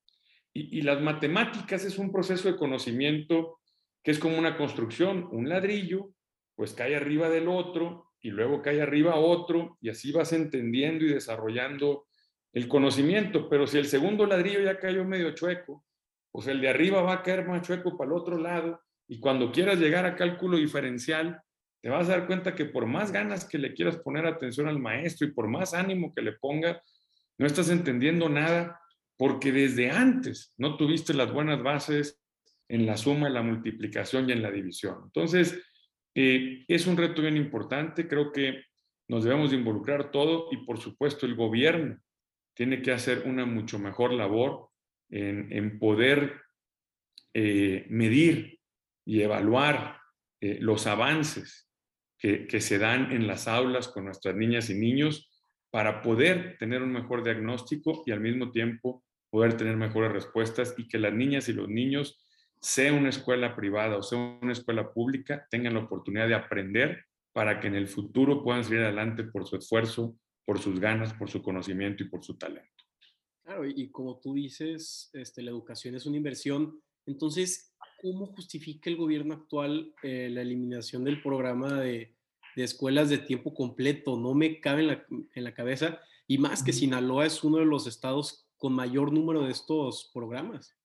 Y, 0.52 0.78
y 0.78 0.83
las 0.83 1.00
matemáticas 1.00 1.85
es 1.85 1.97
un 1.97 2.11
proceso 2.11 2.50
de 2.50 2.59
conocimiento 2.59 3.61
que 4.02 4.11
es 4.11 4.19
como 4.19 4.37
una 4.37 4.57
construcción, 4.57 5.28
un 5.31 5.49
ladrillo, 5.49 6.11
pues 6.57 6.75
cae 6.75 6.97
arriba 6.97 7.31
del 7.31 7.47
otro 7.47 8.11
y 8.21 8.31
luego 8.31 8.62
cae 8.62 8.83
arriba 8.83 9.14
otro 9.14 9.78
y 9.81 9.90
así 9.90 10.11
vas 10.11 10.33
entendiendo 10.33 11.05
y 11.05 11.14
desarrollando 11.14 12.05
el 12.56 12.68
conocimiento, 12.68 13.50
pero 13.50 13.66
si 13.66 13.76
el 13.76 13.84
segundo 13.84 14.25
ladrillo 14.25 14.62
ya 14.62 14.78
cayó 14.78 15.04
medio 15.04 15.34
chueco, 15.34 15.84
pues 16.32 16.46
el 16.46 16.62
de 16.62 16.70
arriba 16.70 17.02
va 17.02 17.12
a 17.12 17.22
caer 17.22 17.46
más 17.46 17.60
chueco 17.60 17.98
para 17.98 18.10
el 18.10 18.16
otro 18.16 18.38
lado 18.38 18.80
y 19.06 19.20
cuando 19.20 19.52
quieras 19.52 19.78
llegar 19.78 20.06
a 20.06 20.16
cálculo 20.16 20.56
diferencial, 20.56 21.38
te 21.82 21.90
vas 21.90 22.08
a 22.08 22.12
dar 22.12 22.26
cuenta 22.26 22.54
que 22.54 22.64
por 22.64 22.86
más 22.86 23.12
ganas 23.12 23.44
que 23.44 23.58
le 23.58 23.75
quieras 23.75 23.98
poner 23.98 24.25
atención 24.25 24.68
al 24.68 24.78
maestro 24.78 25.26
y 25.26 25.32
por 25.32 25.48
más 25.48 25.75
ánimo 25.75 26.14
que 26.14 26.22
le 26.22 26.32
ponga, 26.32 26.82
no 27.36 27.46
estás 27.46 27.68
entendiendo 27.68 28.30
nada 28.30 28.80
porque 29.18 29.52
desde 29.52 29.90
antes 29.90 30.54
no 30.56 30.78
tuviste 30.78 31.12
las 31.12 31.30
buenas 31.30 31.62
bases 31.62 32.22
en 32.70 32.86
la 32.86 32.96
suma, 32.96 33.26
en 33.26 33.34
la 33.34 33.42
multiplicación 33.42 34.30
y 34.30 34.32
en 34.32 34.40
la 34.40 34.50
división. 34.50 35.00
Entonces, 35.04 35.62
eh, 36.14 36.64
es 36.68 36.86
un 36.86 36.96
reto 36.96 37.20
bien 37.20 37.36
importante, 37.36 38.08
creo 38.08 38.32
que 38.32 38.62
nos 39.08 39.25
debemos 39.25 39.50
de 39.50 39.58
involucrar 39.58 40.10
todo 40.10 40.48
y 40.52 40.64
por 40.64 40.78
supuesto 40.78 41.26
el 41.26 41.34
gobierno 41.34 42.00
tiene 42.56 42.80
que 42.80 42.90
hacer 42.90 43.25
una 43.26 43.44
mucho 43.44 43.78
mejor 43.78 44.12
labor 44.12 44.70
en, 45.10 45.78
poder 45.78 46.40
eh, 47.34 47.86
medir 47.90 48.58
y 49.04 49.20
evaluar 49.20 50.00
eh, 50.40 50.58
los 50.60 50.86
avances 50.86 51.70
que, 52.18 52.46
que, 52.46 52.60
se 52.60 52.78
dan 52.78 53.12
en 53.12 53.26
las 53.26 53.46
aulas 53.46 53.88
con 53.88 54.06
nuestras 54.06 54.34
niñas 54.34 54.70
y 54.70 54.75
niños 54.75 55.30
para 55.70 56.00
poder 56.00 56.56
tener 56.58 56.82
un 56.82 56.92
mejor 56.92 57.22
diagnóstico 57.22 58.02
y 58.06 58.12
al 58.12 58.20
mismo 58.20 58.50
tiempo 58.50 59.04
poder 59.30 59.56
tener 59.58 59.76
mejores 59.76 60.12
respuestas 60.12 60.75
y 60.78 60.88
que 60.88 60.98
las 60.98 61.12
niñas 61.12 61.48
y 61.50 61.52
los 61.52 61.68
niños, 61.68 62.22
sea 62.58 62.92
una 62.94 63.10
escuela 63.10 63.54
privada 63.54 63.98
o 63.98 64.02
sea 64.02 64.18
una 64.18 64.52
escuela 64.52 64.90
pública, 64.90 65.46
tengan 65.50 65.75
la 65.75 65.80
oportunidad 65.80 66.26
de 66.26 66.34
aprender 66.34 67.04
para 67.34 67.60
que 67.60 67.68
en 67.68 67.75
el 67.75 67.86
futuro 67.86 68.42
puedan 68.42 68.64
salir 68.64 68.80
adelante 68.80 69.25
por 69.25 69.46
su 69.46 69.56
esfuerzo, 69.56 70.16
por 70.46 70.60
sus 70.60 70.80
ganas, 70.80 71.12
por 71.12 71.28
su 71.28 71.42
conocimiento 71.42 72.02
y 72.04 72.08
por 72.08 72.24
su 72.24 72.38
talento. 72.38 72.70
Claro, 73.44 73.66
y 73.68 73.90
como 73.90 74.18
tú 74.18 74.34
dices, 74.34 75.10
este, 75.12 75.42
la 75.42 75.50
educación 75.50 75.94
es 75.94 76.06
una 76.06 76.16
inversión. 76.16 76.80
Entonces, 77.04 77.76
¿cómo 78.00 78.26
justifica 78.26 78.88
el 78.88 78.96
gobierno 78.96 79.34
actual 79.34 79.92
eh, 80.02 80.28
la 80.30 80.42
eliminación 80.42 81.04
del 81.04 81.20
programa 81.20 81.80
de, 81.80 82.14
escuelas 82.56 83.10
de 83.10 83.18
tiempo 83.18 83.54
completo? 83.54 84.18
No 84.18 84.34
me 84.34 84.60
cabe 84.60 84.82
en 84.82 84.86
la, 84.88 85.06
en 85.34 85.44
la 85.44 85.52
cabeza. 85.52 86.00
Y 86.26 86.38
más 86.38 86.62
que 86.62 86.72
Sinaloa 86.72 87.26
es 87.26 87.44
uno 87.44 87.58
de 87.58 87.66
los 87.66 87.86
estados 87.86 88.48
con 88.56 88.72
mayor 88.72 89.12
número 89.12 89.42
de 89.42 89.52
estos 89.52 90.10
programas. 90.14 90.76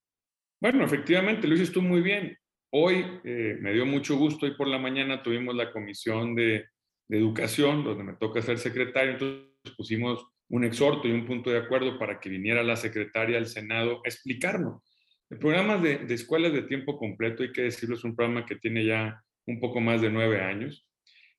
Bueno, 0.59 0.83
efectivamente, 0.83 1.47
lo 1.47 1.55
dices 1.55 1.71
tú 1.71 1.81
muy 1.81 2.01
bien. 2.01 2.37
Hoy 2.71 3.05
eh, 3.23 3.57
me 3.59 3.73
dio 3.73 3.85
mucho 3.85 4.17
gusto, 4.17 4.45
hoy 4.45 4.55
por 4.55 4.67
la 4.67 4.77
mañana 4.77 5.23
tuvimos 5.23 5.55
la 5.55 5.71
comisión 5.71 6.35
de, 6.35 6.67
de 7.07 7.17
educación, 7.17 7.83
donde 7.83 8.03
me 8.03 8.13
toca 8.13 8.41
ser 8.41 8.59
secretario, 8.59 9.13
entonces 9.13 9.50
pusimos 9.77 10.25
un 10.49 10.63
exhorto 10.63 11.07
y 11.07 11.11
un 11.11 11.25
punto 11.25 11.49
de 11.49 11.59
acuerdo 11.59 11.97
para 11.97 12.19
que 12.19 12.29
viniera 12.29 12.63
la 12.63 12.75
secretaria 12.75 13.37
al 13.37 13.47
Senado 13.47 14.01
a 14.03 14.09
explicarnos 14.09 14.81
el 15.31 15.37
programa 15.37 15.77
de, 15.77 16.13
escuelas 16.13 16.51
de 16.51 16.63
tiempo 16.63 16.97
completo, 16.97 17.41
hay 17.41 17.53
que 17.53 17.61
decirlo, 17.61 17.95
es 17.95 18.03
un 18.03 18.17
programa 18.17 18.45
que 18.45 18.57
tiene 18.57 18.83
ya 18.85 19.23
un 19.45 19.61
poco 19.61 19.79
más 19.79 20.01
de 20.01 20.09
nueve 20.09 20.41
años, 20.41 20.85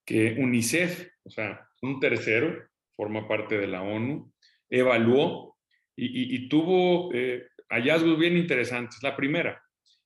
que 0.06 0.34
UNICEF, 0.38 1.10
o 1.24 1.30
sea, 1.30 1.68
un 1.82 2.00
tercero, 2.00 2.58
forma 2.96 3.28
parte 3.28 3.58
de 3.58 3.66
la 3.66 3.82
ONU, 3.82 4.32
evaluó 4.70 5.58
y, 5.94 6.48
tuvo 6.48 7.10
eh, 7.12 7.46
hallazgos 7.68 8.18
bien 8.18 8.38
interesantes. 8.38 9.02
La 9.02 9.14
primera, 9.14 9.62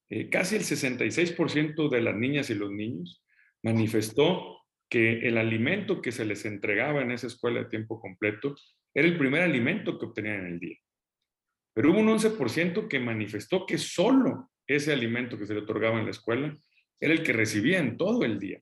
eh, 0.08 0.28
casi 0.30 0.56
el 0.56 0.62
66% 0.62 1.88
de 1.88 2.00
las 2.00 2.16
niñas 2.16 2.50
y 2.50 2.56
los 2.56 2.72
niños 2.72 3.22
manifestó 3.62 4.55
que 4.88 5.26
el 5.26 5.38
alimento 5.38 6.00
que 6.00 6.12
se 6.12 6.24
les 6.24 6.44
entregaba 6.44 7.02
en 7.02 7.10
esa 7.10 7.26
escuela 7.26 7.60
de 7.60 7.70
tiempo 7.70 8.00
completo 8.00 8.54
era 8.94 9.06
el 9.06 9.18
primer 9.18 9.42
alimento 9.42 9.98
que 9.98 10.06
obtenían 10.06 10.40
en 10.40 10.46
el 10.46 10.60
día. 10.60 10.76
Pero 11.74 11.90
hubo 11.90 12.00
un 12.00 12.08
11% 12.08 12.88
que 12.88 12.98
manifestó 12.98 13.66
que 13.66 13.78
solo 13.78 14.50
ese 14.66 14.92
alimento 14.92 15.38
que 15.38 15.46
se 15.46 15.54
le 15.54 15.60
otorgaba 15.60 15.98
en 15.98 16.06
la 16.06 16.12
escuela 16.12 16.56
era 16.98 17.12
el 17.12 17.22
que 17.22 17.32
recibía 17.32 17.78
en 17.78 17.96
todo 17.96 18.24
el 18.24 18.38
día. 18.38 18.60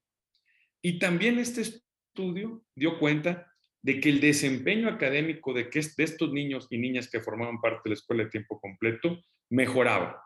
Y 0.82 0.98
también 0.98 1.38
este 1.38 1.62
estudio 1.62 2.64
dio 2.74 2.98
cuenta 2.98 3.50
de 3.82 4.00
que 4.00 4.08
el 4.08 4.20
desempeño 4.20 4.88
académico 4.88 5.52
de, 5.52 5.68
que 5.68 5.80
de 5.80 6.04
estos 6.04 6.32
niños 6.32 6.66
y 6.70 6.78
niñas 6.78 7.08
que 7.10 7.20
formaban 7.20 7.60
parte 7.60 7.82
de 7.84 7.90
la 7.90 7.94
escuela 7.94 8.24
de 8.24 8.30
tiempo 8.30 8.58
completo 8.58 9.22
mejoraba, 9.50 10.22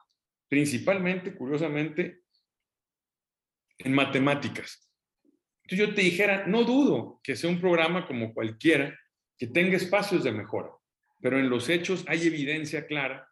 principalmente, 0.48 1.34
curiosamente, 1.34 2.20
en 3.78 3.94
matemáticas. 3.94 4.87
Entonces 5.68 5.88
yo 5.88 5.94
te 5.94 6.00
dijera, 6.00 6.46
no 6.46 6.64
dudo 6.64 7.20
que 7.22 7.36
sea 7.36 7.50
un 7.50 7.60
programa 7.60 8.06
como 8.06 8.32
cualquiera 8.32 8.98
que 9.36 9.46
tenga 9.46 9.76
espacios 9.76 10.24
de 10.24 10.32
mejora 10.32 10.70
pero 11.20 11.38
en 11.38 11.50
los 11.50 11.68
hechos 11.68 12.04
hay 12.06 12.26
evidencia 12.26 12.86
clara. 12.86 13.28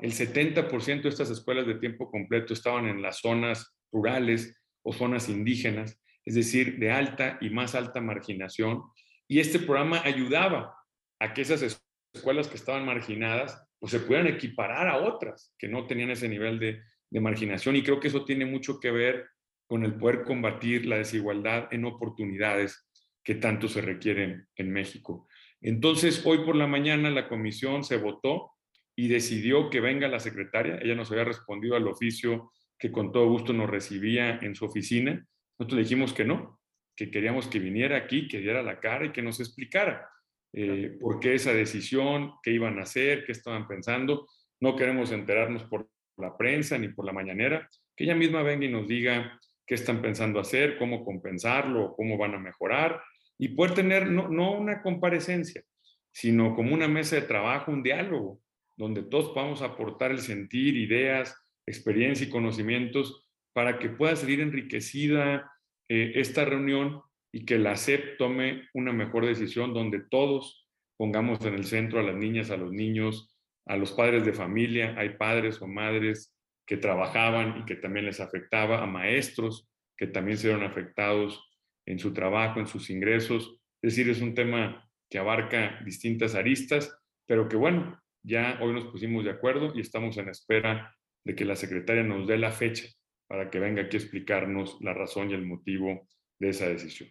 El 0.00 0.12
70% 0.12 1.02
de 1.02 1.08
estas 1.08 1.30
escuelas 1.30 1.66
de 1.66 1.74
tiempo 1.74 2.10
completo 2.10 2.54
estaban 2.54 2.86
en 2.86 3.02
las 3.02 3.18
zonas 3.18 3.74
rurales 3.92 4.56
o 4.82 4.92
zonas 4.92 5.28
indígenas, 5.28 6.00
es 6.24 6.34
decir, 6.34 6.78
de 6.78 6.90
alta 6.90 7.38
y 7.40 7.50
más 7.50 7.74
alta 7.74 8.00
marginación. 8.00 8.82
Y 9.28 9.40
este 9.40 9.58
programa 9.58 10.00
ayudaba 10.04 10.74
a 11.18 11.34
que 11.34 11.42
esas 11.42 11.82
escuelas 12.14 12.48
que 12.48 12.56
estaban 12.56 12.86
marginadas 12.86 13.62
pues 13.78 13.92
se 13.92 14.00
pudieran 14.00 14.26
equiparar 14.26 14.88
a 14.88 14.98
otras 14.98 15.54
que 15.58 15.68
no 15.68 15.86
tenían 15.86 16.10
ese 16.10 16.28
nivel 16.28 16.58
de, 16.58 16.82
de 17.10 17.20
marginación. 17.20 17.76
Y 17.76 17.82
creo 17.82 18.00
que 18.00 18.08
eso 18.08 18.24
tiene 18.24 18.44
mucho 18.44 18.80
que 18.80 18.90
ver 18.90 19.26
con 19.70 19.84
el 19.84 19.94
poder 19.94 20.24
combatir 20.24 20.84
la 20.84 20.96
desigualdad 20.96 21.68
en 21.70 21.84
oportunidades 21.84 22.90
que 23.22 23.36
tanto 23.36 23.68
se 23.68 23.80
requieren 23.80 24.48
en 24.56 24.72
México. 24.72 25.28
Entonces, 25.60 26.26
hoy 26.26 26.38
por 26.38 26.56
la 26.56 26.66
mañana 26.66 27.08
la 27.08 27.28
comisión 27.28 27.84
se 27.84 27.96
votó 27.96 28.50
y 28.96 29.06
decidió 29.06 29.70
que 29.70 29.78
venga 29.78 30.08
la 30.08 30.18
secretaria. 30.18 30.80
Ella 30.82 30.96
nos 30.96 31.12
había 31.12 31.22
respondido 31.22 31.76
al 31.76 31.86
oficio 31.86 32.50
que 32.80 32.90
con 32.90 33.12
todo 33.12 33.28
gusto 33.28 33.52
nos 33.52 33.70
recibía 33.70 34.40
en 34.42 34.56
su 34.56 34.64
oficina. 34.64 35.24
Nosotros 35.56 35.78
dijimos 35.78 36.12
que 36.14 36.24
no, 36.24 36.58
que 36.96 37.12
queríamos 37.12 37.46
que 37.46 37.60
viniera 37.60 37.96
aquí, 37.96 38.26
que 38.26 38.40
diera 38.40 38.64
la 38.64 38.80
cara 38.80 39.06
y 39.06 39.12
que 39.12 39.22
nos 39.22 39.38
explicara 39.38 40.10
eh, 40.52 40.98
por 41.00 41.20
qué 41.20 41.34
esa 41.34 41.54
decisión, 41.54 42.32
qué 42.42 42.50
iban 42.50 42.80
a 42.80 42.82
hacer, 42.82 43.24
qué 43.24 43.30
estaban 43.30 43.68
pensando. 43.68 44.26
No 44.58 44.74
queremos 44.74 45.12
enterarnos 45.12 45.62
por 45.62 45.88
la 46.16 46.36
prensa 46.36 46.76
ni 46.76 46.88
por 46.88 47.04
la 47.04 47.12
mañanera, 47.12 47.68
que 47.94 48.02
ella 48.02 48.16
misma 48.16 48.42
venga 48.42 48.66
y 48.66 48.72
nos 48.72 48.88
diga 48.88 49.40
qué 49.70 49.76
están 49.76 50.02
pensando 50.02 50.40
hacer, 50.40 50.76
cómo 50.78 51.04
compensarlo, 51.04 51.94
cómo 51.94 52.18
van 52.18 52.34
a 52.34 52.40
mejorar 52.40 53.00
y 53.38 53.50
poder 53.50 53.72
tener 53.74 54.10
no, 54.10 54.58
una 54.58 54.82
comparecencia, 54.82 55.62
sino 56.10 56.56
como 56.56 56.74
una 56.74 56.88
mesa 56.88 57.14
de 57.14 57.22
trabajo, 57.22 57.70
un 57.70 57.84
diálogo, 57.84 58.40
donde 58.76 59.04
todos 59.04 59.28
podamos 59.28 59.62
aportar 59.62 60.10
el 60.10 60.18
sentir, 60.18 60.76
ideas, 60.76 61.40
experiencia 61.66 62.26
y 62.26 62.30
conocimientos 62.30 63.24
para 63.52 63.78
que 63.78 63.90
pueda 63.90 64.16
salir 64.16 64.40
enriquecida 64.40 65.48
eh, 65.88 66.14
esta 66.16 66.44
reunión 66.44 67.02
y 67.30 67.44
que 67.44 67.56
la 67.56 67.76
SEP 67.76 68.18
tome 68.18 68.68
una 68.74 68.92
mejor 68.92 69.24
decisión 69.24 69.72
donde 69.72 70.00
todos 70.00 70.66
pongamos 70.96 71.46
en 71.46 71.54
el 71.54 71.64
centro 71.64 72.00
a 72.00 72.02
las 72.02 72.16
niñas, 72.16 72.50
a 72.50 72.56
los 72.56 72.72
niños, 72.72 73.38
a 73.66 73.76
los 73.76 73.92
padres 73.92 74.24
de 74.24 74.32
familia, 74.32 74.96
hay 74.98 75.10
padres 75.10 75.62
o 75.62 75.68
madres 75.68 76.34
que 76.70 76.76
trabajaban 76.76 77.58
y 77.58 77.64
que 77.64 77.74
también 77.74 78.06
les 78.06 78.20
afectaba, 78.20 78.80
a 78.80 78.86
maestros 78.86 79.68
que 79.96 80.06
también 80.06 80.38
se 80.38 80.46
vieron 80.46 80.64
afectados 80.64 81.44
en 81.84 81.98
su 81.98 82.12
trabajo, 82.12 82.60
en 82.60 82.68
sus 82.68 82.90
ingresos. 82.90 83.60
Es 83.82 83.96
decir, 83.96 84.08
es 84.08 84.20
un 84.20 84.36
tema 84.36 84.88
que 85.10 85.18
abarca 85.18 85.80
distintas 85.84 86.36
aristas, 86.36 86.96
pero 87.26 87.48
que 87.48 87.56
bueno, 87.56 88.00
ya 88.22 88.60
hoy 88.62 88.72
nos 88.72 88.84
pusimos 88.84 89.24
de 89.24 89.32
acuerdo 89.32 89.72
y 89.74 89.80
estamos 89.80 90.16
en 90.18 90.28
espera 90.28 90.96
de 91.24 91.34
que 91.34 91.44
la 91.44 91.56
secretaria 91.56 92.04
nos 92.04 92.28
dé 92.28 92.38
la 92.38 92.52
fecha 92.52 92.86
para 93.26 93.50
que 93.50 93.58
venga 93.58 93.82
aquí 93.82 93.96
a 93.96 94.00
explicarnos 94.00 94.78
la 94.80 94.94
razón 94.94 95.32
y 95.32 95.34
el 95.34 95.44
motivo 95.44 96.06
de 96.38 96.50
esa 96.50 96.68
decisión. 96.68 97.10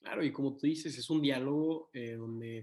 Claro, 0.00 0.24
y 0.24 0.32
como 0.32 0.56
tú 0.56 0.66
dices, 0.66 0.98
es 0.98 1.08
un 1.10 1.22
diálogo 1.22 1.90
eh, 1.92 2.14
donde 2.14 2.58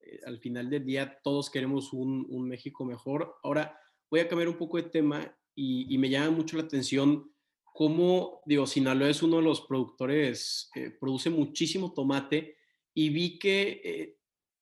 eh, 0.00 0.20
al 0.24 0.38
final 0.38 0.70
del 0.70 0.86
día 0.86 1.18
todos 1.22 1.50
queremos 1.50 1.92
un, 1.92 2.24
un, 2.30 2.48
México 2.48 2.86
mejor. 2.86 3.34
Ahora 3.42 3.78
voy 4.10 4.20
a 4.20 4.28
cambiar 4.28 4.48
un 4.48 4.56
poco 4.56 4.78
de 4.78 4.84
tema 4.84 5.36
y, 5.54 5.98
me 5.98 6.08
llama 6.08 6.30
mucho 6.30 6.56
la 6.56 6.62
atención 6.64 7.30
cómo, 7.64 8.40
digo, 8.46 8.66
Sinaloa 8.66 9.10
es 9.10 9.22
uno 9.22 9.36
de 9.36 9.42
los 9.42 9.60
productores, 9.62 10.70
produce 11.00 11.30
muchísimo 11.30 11.92
tomate 11.92 12.56
y 12.94 13.10
vi 13.10 13.38
que 13.38 13.80
eh, 13.84 14.16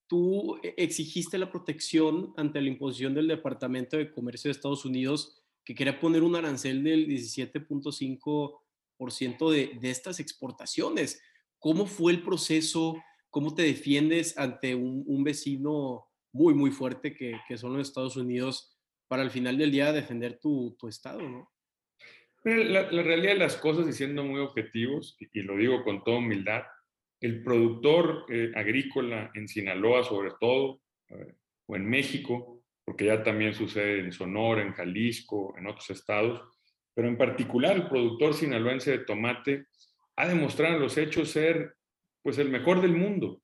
tú 0.07 0.59
e, 0.63 0.75
exigiste 0.77 1.39
la 1.39 1.51
protección 1.51 2.35
ante 2.37 2.61
la 2.61 2.69
imposición 2.69 3.15
del 3.15 3.29
Departamento 3.29 3.97
de 3.97 4.13
Comercio 4.13 4.49
de 4.49 4.53
Estados 4.53 4.85
Unidos, 4.85 5.39
que 5.65 5.75
quería 5.75 5.99
poner 6.01 6.23
un 6.23 6.37
arancel 6.37 6.85
del 6.85 7.09
17.5% 7.09 9.51
de, 9.51 9.79
de 9.81 9.91
estas 9.91 10.21
exportaciones. 10.21 11.23
¿Cómo 11.59 11.87
fue 11.87 12.13
el 12.13 12.23
proceso? 12.23 12.99
¿Cómo 13.31 13.55
te 13.55 13.63
defiendes 13.63 14.37
ante 14.37 14.75
un, 14.75 15.23
vecino 15.23 16.09
muy, 16.33 16.53
muy 16.53 16.73
fuerte 16.73 17.15
que, 17.15 17.39
son 17.57 17.77
los 17.77 17.87
Estados 17.87 18.17
Unidos 18.17 18.70
para 19.11 19.23
al 19.23 19.33
final 19.33 19.59
del 19.59 19.73
día 19.73 19.93
defender 19.93 20.38
tu, 20.38 20.76
tu 20.79 20.87
estado? 20.87 21.21
¿no? 21.21 21.50
La, 22.45 22.93
la, 22.93 23.02
realidad 23.02 23.33
de 23.33 23.38
las 23.40 23.57
cosas, 23.57 23.88
y 23.88 23.93
siendo 23.93 24.23
muy 24.23 24.38
objetivos, 24.38 25.17
y, 25.19 25.43
lo 25.43 25.57
digo 25.57 25.83
con 25.83 26.05
toda 26.05 26.19
humildad, 26.19 26.62
el 27.21 27.43
productor 27.43 28.25
eh, 28.29 28.52
agrícola 28.55 29.33
en 29.35 29.49
Sinaloa 29.49 30.05
sobre 30.05 30.31
todo, 30.38 30.81
eh, 31.09 31.35
o 31.67 31.75
en 31.75 31.90
México, 31.90 32.62
porque 32.85 33.07
ya 33.07 33.25
también 33.25 33.52
sucede 33.52 33.99
en 33.99 34.12
Sonora, 34.12 34.62
en 34.62 34.75
Jalisco, 34.75 35.57
en 35.59 35.67
otros 35.67 35.90
estados, 35.90 36.40
pero 36.95 37.09
en 37.09 37.19
particular 37.19 37.75
el 37.75 37.88
productor 37.88 38.35
sinaloense 38.35 38.93
de 38.93 39.05
tomate 39.05 39.67
ha 40.14 40.29
demostrado 40.29 40.76
en 40.76 40.83
los 40.83 40.97
hechos 40.97 41.31
ser 41.31 41.75
pues 42.23 42.38
el 42.38 42.49
mejor 42.49 42.81
del 42.81 42.93
mundo. 42.93 43.43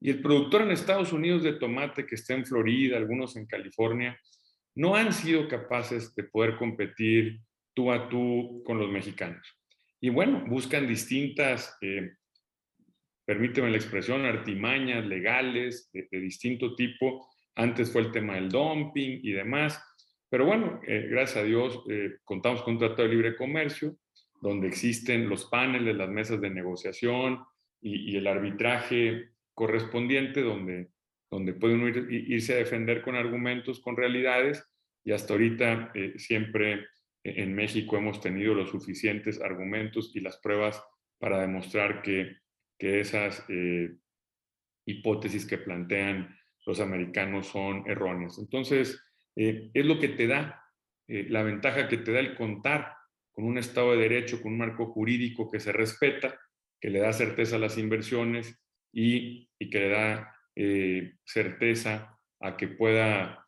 Y 0.00 0.10
el 0.10 0.22
productor 0.22 0.62
en 0.62 0.70
Estados 0.70 1.12
Unidos 1.12 1.42
de 1.42 1.54
tomate 1.54 2.06
que 2.06 2.14
está 2.14 2.34
en 2.34 2.46
Florida, 2.46 2.96
algunos 2.96 3.36
en 3.36 3.46
California, 3.46 4.16
no 4.74 4.94
han 4.94 5.12
sido 5.12 5.48
capaces 5.48 6.14
de 6.14 6.24
poder 6.24 6.56
competir 6.56 7.40
tú 7.74 7.92
a 7.92 8.08
tú 8.08 8.62
con 8.64 8.78
los 8.78 8.90
mexicanos. 8.90 9.46
Y 10.00 10.08
bueno, 10.08 10.44
buscan 10.46 10.86
distintas 10.86 11.76
eh, 11.80 12.12
permíteme 13.30 13.70
la 13.70 13.76
expresión, 13.76 14.24
artimañas 14.24 15.06
legales 15.06 15.88
de, 15.92 16.08
distinto 16.10 16.74
tipo. 16.74 17.28
Antes 17.54 17.92
fue 17.92 18.02
el 18.02 18.10
tema 18.10 18.34
del 18.34 18.48
dumping 18.48 19.20
y 19.22 19.30
demás. 19.30 19.80
Pero 20.28 20.46
bueno, 20.46 20.80
eh, 20.84 21.06
gracias 21.08 21.44
a 21.44 21.46
Dios 21.46 21.80
eh, 21.88 22.16
contamos 22.24 22.62
con 22.62 22.72
un 22.72 22.80
tratado 22.80 23.04
de 23.04 23.14
libre 23.14 23.36
comercio 23.36 23.96
donde 24.42 24.66
existen 24.66 25.28
los 25.28 25.44
paneles, 25.44 25.94
las 25.94 26.08
mesas 26.08 26.40
de 26.40 26.50
negociación 26.50 27.38
y, 27.80 28.16
el 28.16 28.26
arbitraje 28.26 29.30
correspondiente 29.54 30.42
donde, 30.42 30.88
donde 31.30 31.54
pueden 31.54 32.10
irse 32.10 32.54
a 32.54 32.58
defender 32.58 33.02
con 33.02 33.14
argumentos, 33.14 33.80
con 33.80 33.96
realidades. 33.96 34.64
Y 35.04 35.12
hasta 35.12 35.34
ahorita 35.34 35.92
eh, 35.94 36.14
siempre 36.16 36.86
en 37.22 37.54
México 37.54 37.96
hemos 37.96 38.20
tenido 38.20 38.54
los 38.54 38.70
suficientes 38.70 39.40
argumentos 39.40 40.10
y 40.14 40.20
las 40.20 40.38
pruebas 40.38 40.82
para 41.18 41.40
demostrar 41.40 42.02
que 42.02 42.40
que 42.80 43.00
esas 43.00 43.44
eh, 43.50 43.94
hipótesis 44.86 45.44
que 45.46 45.58
plantean 45.58 46.34
los 46.64 46.80
americanos 46.80 47.48
son 47.48 47.84
erróneas. 47.86 48.38
Entonces, 48.38 49.04
eh, 49.36 49.70
es 49.74 49.84
lo 49.84 49.98
que 49.98 50.08
te 50.08 50.26
da, 50.26 50.64
la 51.06 51.42
ventaja 51.42 51.88
que 51.88 51.98
te 51.98 52.12
da 52.12 52.20
el 52.20 52.36
contar 52.36 52.94
con 53.32 53.44
un 53.44 53.58
Estado 53.58 53.92
de 53.92 53.98
Derecho, 53.98 54.40
con 54.40 54.52
un 54.52 54.58
marco 54.58 54.86
jurídico 54.86 55.50
que 55.50 55.58
se 55.58 55.72
respeta, 55.72 56.38
que 56.80 56.88
le 56.88 57.00
da 57.00 57.12
certeza 57.12 57.56
a 57.56 57.58
las 57.58 57.76
inversiones 57.78 58.62
y, 58.92 59.50
y 59.58 59.70
que 59.70 59.80
le 59.80 59.88
da 59.88 60.32
certeza 61.24 62.18
a 62.40 62.56
que 62.56 62.68
pueda 62.68 63.46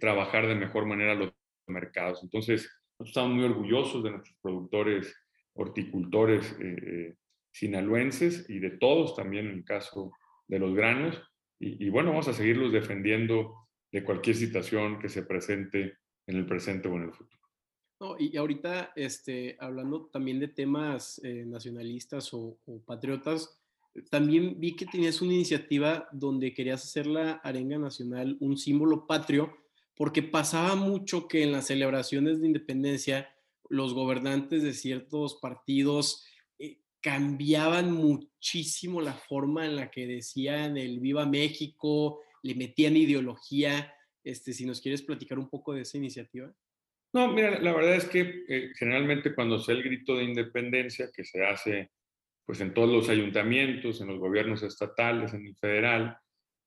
trabajar 0.00 0.46
de 0.46 0.54
mejor 0.54 0.86
manera 0.86 1.14
los 1.14 1.32
mercados. 1.66 2.22
Entonces, 2.22 2.70
estamos 2.98 3.34
muy 3.34 3.44
orgullosos 3.44 4.04
de 4.04 4.10
nuestros 4.10 4.36
productores 4.40 5.14
horticultores 5.54 6.56
sinaloenses 7.52 8.48
y 8.50 8.58
de 8.58 8.70
todos 8.70 9.14
también 9.14 9.46
en 9.46 9.58
el 9.58 9.64
caso 9.64 10.12
de 10.48 10.58
los 10.58 10.74
granos. 10.74 11.20
Y, 11.60 11.88
bueno, 11.88 12.10
vamos 12.10 12.28
a 12.28 12.34
seguirlos 12.34 12.72
defendiendo 12.72 13.54
de 13.90 14.04
cualquier 14.04 14.36
situación 14.36 14.98
que 14.98 15.08
se 15.08 15.22
presente 15.22 15.98
en 16.26 16.36
el 16.36 16.46
presente 16.46 16.88
o 16.88 16.96
en 16.96 17.04
el 17.04 17.12
futuro. 17.12 17.40
No, 18.00 18.16
y 18.18 18.36
ahorita, 18.36 18.92
este, 18.96 19.56
hablando 19.60 20.06
también 20.06 20.40
de 20.40 20.48
temas 20.48 21.20
eh, 21.24 21.44
nacionalistas 21.46 22.34
o, 22.34 22.58
patriotas, 22.84 23.58
también 24.10 24.58
vi 24.58 24.76
que 24.76 24.86
tenías 24.86 25.22
una 25.22 25.34
iniciativa 25.34 26.08
donde 26.12 26.54
querías 26.54 26.82
hacer 26.84 27.06
la 27.06 27.32
arenga 27.44 27.78
nacional 27.78 28.36
un 28.40 28.56
símbolo 28.56 29.06
patrio, 29.06 29.56
porque 29.96 30.22
pasaba 30.22 30.74
mucho 30.74 31.28
que 31.28 31.42
en 31.42 31.52
las 31.52 31.68
celebraciones 31.68 32.40
de 32.40 32.48
independencia 32.48 33.28
los 33.68 33.94
gobernantes 33.94 34.62
de 34.62 34.72
ciertos 34.72 35.36
partidos 35.36 36.24
cambiaban 37.04 37.92
muchísimo 37.92 39.02
la 39.02 39.12
forma 39.12 39.66
en 39.66 39.76
la 39.76 39.90
que 39.90 40.06
decían 40.06 40.78
el 40.78 41.00
Viva 41.00 41.26
México, 41.26 42.22
le 42.42 42.54
metían 42.54 42.96
ideología. 42.96 43.94
Este, 44.24 44.54
si 44.54 44.64
nos 44.64 44.80
quieres 44.80 45.02
platicar 45.02 45.38
un 45.38 45.50
poco 45.50 45.74
de 45.74 45.82
esa 45.82 45.98
iniciativa. 45.98 46.50
No, 47.12 47.30
mira, 47.30 47.60
la 47.60 47.74
verdad 47.74 47.96
es 47.96 48.06
que 48.06 48.46
eh, 48.48 48.70
generalmente 48.78 49.34
cuando 49.34 49.58
se 49.58 49.72
el 49.72 49.82
grito 49.82 50.16
de 50.16 50.24
independencia, 50.24 51.10
que 51.14 51.24
se 51.24 51.44
hace 51.44 51.90
pues 52.44 52.60
en 52.60 52.74
todos 52.74 52.90
los 52.90 53.08
ayuntamientos, 53.08 54.00
en 54.00 54.08
los 54.08 54.18
gobiernos 54.18 54.62
estatales, 54.62 55.32
en 55.34 55.46
el 55.46 55.56
federal, 55.56 56.18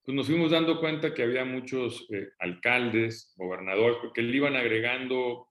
pues 0.03 0.15
nos 0.15 0.27
fuimos 0.27 0.51
dando 0.51 0.79
cuenta 0.79 1.13
que 1.13 1.23
había 1.23 1.45
muchos 1.45 2.07
eh, 2.11 2.29
alcaldes, 2.39 3.33
gobernadores, 3.35 3.97
que 4.13 4.21
le 4.21 4.35
iban 4.35 4.55
agregando 4.55 5.49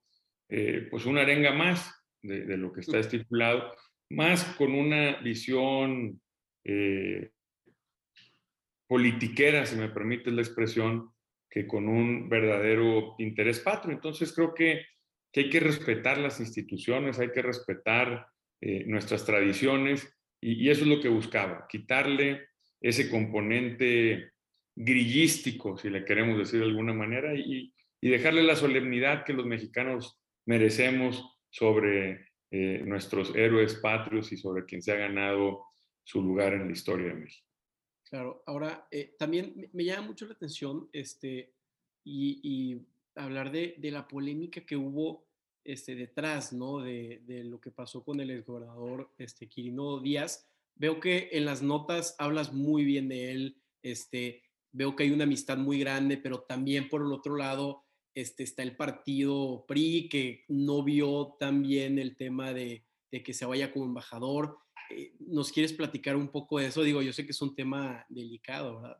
eh, 0.48 0.86
pues 0.90 1.06
una 1.06 1.22
arenga 1.22 1.52
más 1.52 1.92
de, 2.22 2.46
de, 2.46 2.56
lo 2.56 2.72
que 2.72 2.80
está 2.80 2.98
estipulado 2.98 3.72
más 4.10 4.44
con 4.56 4.72
una 4.74 5.20
visión 5.20 6.20
eh, 6.64 7.30
politiquera, 8.86 9.66
si 9.66 9.76
me 9.76 9.88
permite 9.88 10.30
la 10.30 10.42
expresión, 10.42 11.10
que 11.50 11.66
con 11.66 11.88
un 11.88 12.28
verdadero 12.28 13.14
interés 13.18 13.60
patrio. 13.60 13.94
Entonces 13.94 14.32
creo 14.32 14.54
que, 14.54 14.84
hay 15.34 15.50
que 15.50 15.60
respetar 15.60 16.16
las 16.16 16.40
instituciones, 16.40 17.18
hay 17.18 17.30
que 17.30 17.42
respetar 17.42 18.26
eh, 18.62 18.84
nuestras 18.86 19.26
tradiciones 19.26 20.15
y, 20.46 20.70
eso 20.70 20.82
es 20.82 20.86
lo 20.86 21.00
que 21.00 21.08
buscaba, 21.08 21.66
quitarle 21.68 22.48
ese 22.80 23.10
componente 23.10 24.32
grillístico, 24.76 25.76
si 25.76 25.90
le 25.90 26.04
queremos 26.04 26.38
decir 26.38 26.60
de 26.60 26.66
alguna 26.66 26.92
manera, 26.92 27.34
y, 27.34 27.72
dejarle 28.00 28.44
la 28.44 28.54
solemnidad 28.54 29.24
que 29.24 29.32
los 29.32 29.46
mexicanos 29.46 30.20
merecemos 30.46 31.40
sobre 31.50 32.28
eh, 32.52 32.82
nuestros 32.84 33.34
héroes 33.34 33.74
patrios 33.74 34.30
y 34.30 34.36
sobre 34.36 34.64
quien 34.64 34.80
se 34.80 34.92
ha 34.92 34.96
ganado 34.96 35.64
su 36.04 36.22
lugar 36.22 36.52
en 36.52 36.66
la 36.66 36.72
historia 36.72 37.08
de 37.08 37.14
México. 37.14 37.48
Claro, 38.04 38.44
ahora 38.46 38.86
eh, 38.92 39.16
también 39.18 39.68
me, 39.72 39.84
llama 39.84 40.06
mucho 40.06 40.26
la 40.26 40.34
atención 40.34 40.88
este, 40.92 41.52
y, 42.04 42.80
hablar 43.16 43.50
de, 43.50 43.76
la 43.80 44.06
polémica 44.06 44.60
que 44.60 44.76
hubo 44.76 45.25
este, 45.66 45.94
detrás 45.94 46.52
¿no? 46.52 46.78
de, 46.78 47.22
de 47.26 47.44
lo 47.44 47.60
que 47.60 47.70
pasó 47.70 48.04
con 48.04 48.20
el 48.20 48.30
exgobernador 48.30 49.12
este, 49.18 49.48
Quirino 49.48 50.00
Díaz. 50.00 50.48
Veo 50.74 51.00
que 51.00 51.30
en 51.32 51.44
las 51.44 51.62
notas 51.62 52.14
hablas 52.18 52.52
muy 52.52 52.84
bien 52.84 53.08
de 53.08 53.32
él, 53.32 53.56
este, 53.82 54.42
veo 54.72 54.94
que 54.94 55.04
hay 55.04 55.10
una 55.10 55.24
amistad 55.24 55.56
muy 55.56 55.78
grande, 55.78 56.18
pero 56.18 56.40
también 56.40 56.88
por 56.88 57.00
el 57.00 57.12
otro 57.12 57.36
lado 57.36 57.84
este, 58.14 58.42
está 58.42 58.62
el 58.62 58.76
partido 58.76 59.64
PRI, 59.66 60.08
que 60.08 60.44
no 60.48 60.82
vio 60.82 61.36
también 61.38 61.98
el 61.98 62.16
tema 62.16 62.52
de, 62.52 62.84
que 63.10 63.32
se 63.32 63.46
vaya 63.46 63.72
como 63.72 63.86
embajador. 63.86 64.58
Eh, 64.90 65.14
¿Nos 65.20 65.50
quieres 65.50 65.72
platicar 65.72 66.16
un 66.16 66.28
poco 66.28 66.58
de 66.58 66.66
eso? 66.66 66.82
Digo, 66.82 67.00
yo 67.00 67.12
sé 67.12 67.24
que 67.24 67.32
es 67.32 67.40
un 67.40 67.54
tema 67.54 68.04
delicado, 68.10 68.82
¿verdad? 68.82 68.98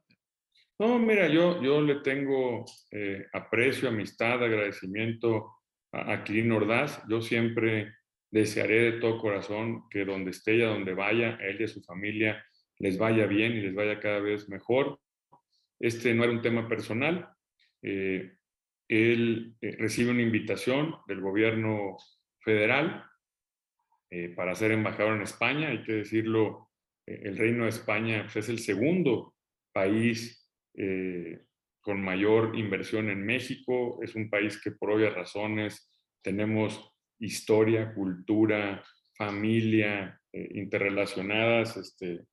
No, 0.78 0.98
mira, 0.98 1.28
yo, 1.28 1.62
yo 1.62 1.80
le 1.80 1.96
tengo 1.96 2.64
eh, 2.90 3.26
aprecio, 3.32 3.88
amistad, 3.88 4.42
agradecimiento 4.42 5.55
a, 5.96 6.14
a 6.14 6.54
Ordaz. 6.54 7.02
Yo 7.08 7.20
siempre 7.20 7.94
desearé 8.30 8.92
de 8.92 9.00
todo 9.00 9.18
corazón 9.18 9.88
que 9.88 10.04
donde 10.04 10.30
esté 10.30 10.54
y 10.56 10.60
donde 10.60 10.94
vaya, 10.94 11.38
él 11.40 11.60
y 11.60 11.64
a 11.64 11.68
su 11.68 11.82
familia 11.82 12.44
les 12.78 12.98
vaya 12.98 13.26
bien 13.26 13.52
y 13.52 13.60
les 13.60 13.74
vaya 13.74 14.00
cada 14.00 14.20
vez 14.20 14.48
mejor. 14.48 15.00
Este 15.78 16.14
no 16.14 16.24
era 16.24 16.32
un 16.32 16.42
tema 16.42 16.68
personal. 16.68 17.28
Eh, 17.82 18.36
él 18.88 19.56
eh, 19.60 19.76
recibe 19.78 20.10
una 20.10 20.22
invitación 20.22 20.96
del 21.06 21.20
gobierno 21.20 21.96
federal 22.40 23.04
eh, 24.10 24.28
para 24.30 24.54
ser 24.54 24.72
embajador 24.72 25.16
en 25.16 25.22
España. 25.22 25.68
Hay 25.68 25.82
que 25.82 25.92
decirlo, 25.94 26.70
el 27.06 27.36
Reino 27.36 27.64
de 27.64 27.70
España 27.70 28.22
pues, 28.24 28.36
es 28.36 28.48
el 28.48 28.58
segundo 28.58 29.34
país 29.72 30.42
con 31.86 32.02
mayor 32.02 32.58
inversión 32.58 33.10
en 33.10 33.24
México. 33.24 34.00
Es 34.02 34.16
un 34.16 34.28
país 34.28 34.60
que 34.60 34.72
por 34.72 34.90
obvias 34.90 35.14
razones 35.14 35.88
tenemos 36.20 36.92
historia, 37.20 37.94
cultura, 37.94 38.82
familia 39.16 40.20
interrelacionadas 40.32 41.76
este, 41.76 42.26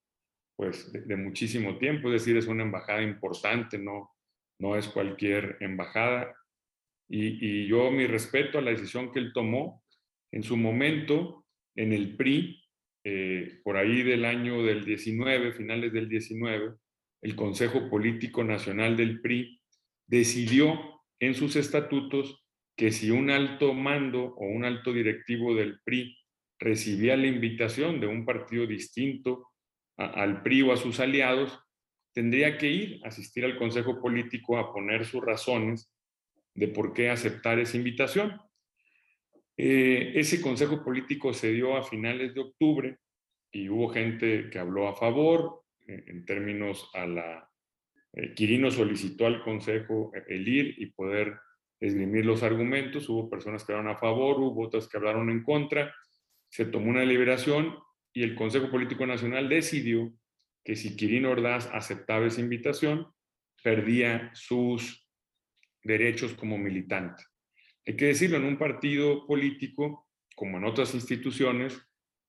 pues, 0.56 0.92
de, 0.92 1.16
muchísimo 1.16 1.78
tiempo. 1.78 2.08
Es 2.08 2.24
decir, 2.24 2.36
es 2.36 2.48
una 2.48 2.64
embajada 2.64 3.04
importante, 3.04 3.78
no, 3.78 4.10
no 4.58 4.76
es 4.76 4.88
cualquier 4.88 5.58
embajada. 5.60 6.34
Y, 7.08 7.68
yo 7.68 7.92
mi 7.92 8.08
respeto 8.08 8.58
a 8.58 8.62
la 8.62 8.72
decisión 8.72 9.12
que 9.12 9.20
él 9.20 9.34
tomó 9.36 9.84
en 10.32 10.42
su 10.42 10.58
momento 10.58 11.46
en 11.76 11.94
el 11.94 12.18
PRI, 12.18 12.60
eh, 13.04 13.60
por 13.64 13.78
ahí 13.78 14.02
del 14.02 14.26
año 14.26 14.64
del 14.64 14.84
19, 14.84 15.52
finales 15.52 15.94
del 15.94 16.10
19, 16.10 16.74
el 17.24 17.36
Consejo 17.38 17.90
Político 17.90 18.44
Nacional 18.44 18.98
del 18.98 19.22
PRI 19.22 19.62
decidió 20.06 21.02
en 21.20 21.34
sus 21.34 21.56
estatutos 21.56 22.46
que 22.76 22.92
si 22.92 23.12
un 23.12 23.30
alto 23.30 23.74
mando 23.74 24.26
o 24.36 24.46
un 24.46 24.66
alto 24.66 24.92
directivo 24.92 25.56
del 25.56 25.80
PRI 25.86 26.18
recibía 26.60 27.16
la 27.16 27.28
invitación 27.28 28.02
de 28.02 28.08
un 28.08 28.26
partido 28.26 28.68
distinto 28.68 29.48
al 29.96 30.44
PRI 30.44 30.64
o 30.64 30.74
a 30.74 30.78
sus 30.78 31.00
aliados, 31.00 31.58
tendría 32.14 32.58
que 32.58 32.70
ir 32.70 33.02
a 33.06 33.08
asistir 33.08 33.46
al 33.46 33.58
Consejo 33.58 34.02
Político 34.02 34.58
a 34.58 34.74
poner 34.74 35.06
sus 35.06 35.24
razones 35.24 35.94
de 36.54 36.68
por 36.68 36.94
qué 36.94 37.10
aceptar 37.10 37.58
esa 37.58 37.78
invitación. 37.78 38.38
Eh, 39.56 40.12
ese 40.16 40.42
Consejo 40.42 40.84
Político 40.84 41.34
se 41.34 41.54
dio 41.54 41.78
a 41.78 41.84
finales 41.84 42.34
de 42.34 42.42
octubre 42.42 42.98
y 43.52 43.70
hubo 43.70 43.88
gente 43.90 44.50
que 44.50 44.60
habló 44.60 44.90
a 44.90 44.96
favor, 44.96 45.63
en 45.88 46.26
términos 46.26 46.90
a 46.94 47.06
la... 47.06 47.50
Eh, 48.14 48.34
Quirino 48.34 48.70
solicitó 48.72 49.26
al 49.26 49.44
Consejo 49.44 50.12
el 50.28 50.48
ir 50.48 50.76
y 50.78 50.88
poder 50.88 51.36
esgrimir 51.80 52.26
los 52.26 52.44
argumentos, 52.44 53.10
hubo 53.10 53.30
personas 53.30 53.64
que 53.64 53.74
hablaron 53.74 53.94
a 53.94 54.00
favor, 54.00 54.40
hubo 54.40 54.68
otras 54.68 54.88
que 54.88 54.98
hablaron 54.98 55.30
en 55.30 55.44
contra, 55.44 55.94
se 56.50 56.66
tomó 56.66 56.90
una 56.90 57.02
deliberación 57.02 57.78
y 58.14 58.24
el 58.24 58.36
Consejo 58.36 58.70
Político 58.70 59.06
Nacional 59.06 59.50
decidió 59.50 60.14
que 60.64 60.76
si 60.76 60.96
Quirino 60.96 61.32
Ordaz 61.32 61.70
aceptaba 61.74 62.28
esa 62.28 62.40
invitación, 62.40 63.08
perdía 63.64 64.32
sus 64.34 65.10
derechos 65.84 66.34
como 66.36 66.58
militante. 66.58 67.24
Hay 67.86 67.98
que 67.98 68.06
decirlo, 68.06 68.38
en 68.38 68.46
un 68.46 68.58
partido 68.58 69.28
político, 69.28 70.08
como 70.36 70.58
en 70.58 70.64
otras 70.64 70.94
instituciones, 70.94 71.78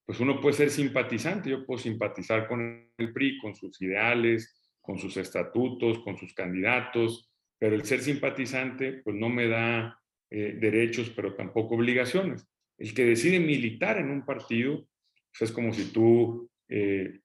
pues 0.05 0.19
uno 0.19 0.39
puede 0.39 0.55
ser 0.55 0.69
simpatizante, 0.69 1.49
yo 1.49 1.65
puedo 1.65 1.79
simpatizar 1.79 2.47
con 2.47 2.89
el 2.97 3.13
PRI, 3.13 3.39
con 3.39 3.55
sus 3.55 3.81
ideales, 3.81 4.75
con 4.81 4.99
sus 4.99 5.17
estatutos, 5.17 5.99
con 5.99 6.17
sus 6.17 6.33
candidatos, 6.33 7.31
pero 7.57 7.75
el 7.75 7.83
ser 7.83 8.01
simpatizante 8.01 9.01
pues 9.03 9.15
no 9.15 9.29
me 9.29 9.47
da 9.47 9.99
eh, 10.29 10.57
derechos, 10.59 11.09
pero 11.09 11.33
tampoco 11.33 11.75
obligaciones. 11.75 12.47
El 12.77 12.93
que 12.93 13.05
decide 13.05 13.39
militar 13.39 13.97
en 13.97 14.11
un 14.11 14.25
partido, 14.25 14.87
pues 15.31 15.49
es 15.49 15.51
como 15.51 15.73
si 15.73 15.91
tú 15.91 16.51
eh, 16.69 17.21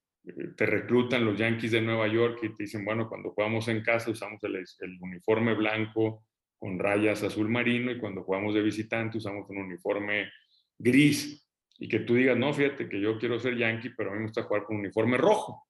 te 0.56 0.66
reclutan 0.66 1.24
los 1.24 1.38
Yankees 1.38 1.72
de 1.72 1.82
Nueva 1.82 2.08
York 2.08 2.38
y 2.42 2.54
te 2.54 2.62
dicen, 2.62 2.84
bueno, 2.84 3.08
cuando 3.08 3.30
jugamos 3.32 3.68
en 3.68 3.82
casa 3.82 4.10
usamos 4.10 4.42
el, 4.44 4.56
el 4.56 4.98
uniforme 5.00 5.54
blanco 5.54 6.24
con 6.58 6.78
rayas 6.78 7.22
azul 7.22 7.48
marino 7.48 7.90
y 7.90 7.98
cuando 7.98 8.22
jugamos 8.22 8.54
de 8.54 8.62
visitante 8.62 9.18
usamos 9.18 9.48
un 9.50 9.58
uniforme 9.58 10.30
gris 10.78 11.46
y 11.82 11.88
que 11.88 12.00
tú 12.00 12.14
digas, 12.14 12.36
no, 12.36 12.52
fíjate 12.52 12.90
que 12.90 13.00
yo 13.00 13.18
quiero 13.18 13.40
ser 13.40 13.56
yankee, 13.56 13.94
pero 13.96 14.10
a 14.10 14.12
mí 14.12 14.18
me 14.18 14.26
gusta 14.26 14.42
jugar 14.42 14.64
con 14.64 14.76
un 14.76 14.82
uniforme 14.82 15.16
rojo. 15.16 15.66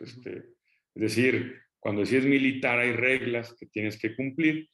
Este, 0.00 0.38
es 0.94 1.02
decir, 1.02 1.60
cuando 1.78 2.04
si 2.04 2.16
es 2.16 2.24
militar 2.24 2.80
hay 2.80 2.92
reglas 2.92 3.54
que 3.58 3.66
tienes 3.66 3.96
que 3.96 4.16
cumplir. 4.16 4.68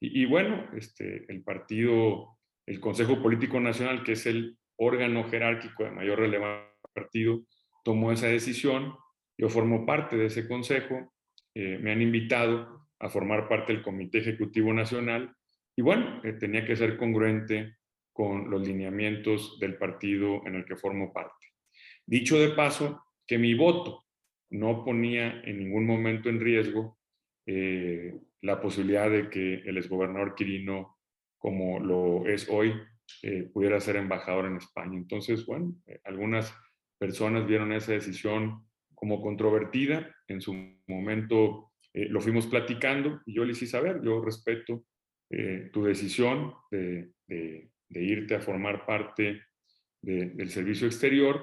Y, 0.00 0.26
bueno, 0.26 0.68
este, 0.76 1.24
el 1.32 1.42
partido, 1.42 2.38
el 2.66 2.78
Consejo 2.78 3.22
Político 3.22 3.58
Nacional, 3.58 4.04
que 4.04 4.12
es 4.12 4.26
el 4.26 4.58
órgano 4.76 5.28
jerárquico 5.28 5.84
de 5.84 5.92
mayor 5.92 6.20
relevancia 6.20 6.68
del 6.68 6.92
partido, 6.92 7.40
tomó 7.82 8.12
esa 8.12 8.28
decisión. 8.28 8.94
Yo 9.36 9.48
formo 9.48 9.86
parte 9.86 10.16
de 10.16 10.26
ese 10.26 10.46
consejo. 10.46 11.14
Eh, 11.54 11.78
me 11.78 11.90
han 11.90 12.02
invitado 12.02 12.86
a 13.00 13.08
formar 13.08 13.48
parte 13.48 13.72
del 13.72 13.82
Comité 13.82 14.18
Ejecutivo 14.18 14.74
Nacional. 14.74 15.34
Y 15.74 15.82
bueno, 15.82 16.20
eh, 16.22 16.34
tenía 16.34 16.66
que 16.66 16.76
ser 16.76 16.96
congruente 16.98 17.77
con 18.18 18.50
los 18.50 18.66
lineamientos 18.66 19.60
del 19.60 19.76
partido 19.76 20.44
en 20.44 20.56
el 20.56 20.64
que 20.64 20.74
formo 20.74 21.12
parte. 21.12 21.46
Dicho 22.04 22.36
de 22.36 22.48
paso, 22.48 23.00
que 23.24 23.38
mi 23.38 23.54
voto 23.54 24.06
no 24.50 24.84
ponía 24.84 25.40
en 25.42 25.60
ningún 25.60 25.86
momento 25.86 26.28
en 26.28 26.40
riesgo 26.40 26.98
eh, 27.46 28.18
la 28.40 28.60
posibilidad 28.60 29.08
de 29.08 29.30
que 29.30 29.60
el 29.64 29.78
exgobernador 29.78 30.34
Quirino, 30.34 30.98
como 31.38 31.78
lo 31.78 32.26
es 32.26 32.48
hoy, 32.48 32.74
eh, 33.22 33.44
pudiera 33.52 33.78
ser 33.78 33.94
embajador 33.94 34.46
en 34.46 34.56
España. 34.56 34.98
Entonces, 34.98 35.46
bueno, 35.46 35.76
eh, 35.86 36.00
algunas 36.02 36.52
personas 36.98 37.46
vieron 37.46 37.72
esa 37.72 37.92
decisión 37.92 38.66
como 38.96 39.22
controvertida. 39.22 40.12
En 40.26 40.40
su 40.40 40.54
momento 40.88 41.70
lo 41.94 42.20
fuimos 42.20 42.48
platicando 42.48 43.20
y 43.26 43.34
yo 43.34 43.44
les 43.44 43.62
hice 43.62 43.78
saber, 43.78 44.00
yo 44.02 44.20
respeto 44.24 44.84
tu 45.72 45.84
decisión 45.84 46.54
de, 46.70 47.10
de 47.26 47.70
irte 47.90 48.34
a 48.34 48.40
formar 48.40 48.84
parte 48.86 49.42
del 50.00 50.50
servicio 50.50 50.86
exterior. 50.86 51.42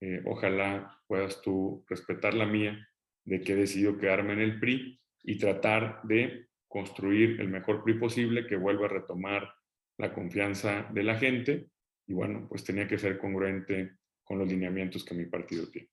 Eh, 0.00 0.22
ojalá 0.26 1.00
puedas 1.06 1.40
tú 1.42 1.84
respetar 1.88 2.34
la 2.34 2.46
mía 2.46 2.76
de 3.24 3.40
que 3.40 3.52
he 3.52 3.56
decidido 3.56 3.98
quedarme 3.98 4.32
en 4.32 4.40
el 4.40 4.58
PRI 4.58 5.00
y 5.22 5.38
tratar 5.38 6.02
de 6.02 6.48
construir 6.66 7.40
el 7.40 7.48
mejor 7.48 7.84
PRI 7.84 7.94
posible 7.94 8.46
que 8.46 8.56
vuelva 8.56 8.86
a 8.86 8.90
retomar 8.90 9.54
la 9.98 10.12
confianza 10.12 10.88
de 10.92 11.02
la 11.02 11.16
gente 11.16 11.70
y 12.06 12.14
bueno, 12.14 12.46
pues 12.48 12.64
tenía 12.64 12.88
que 12.88 12.98
ser 12.98 13.18
congruente 13.18 13.98
con 14.24 14.38
los 14.38 14.48
lineamientos 14.48 15.04
que 15.04 15.14
mi 15.14 15.26
partido 15.26 15.68
tiene. 15.68 15.88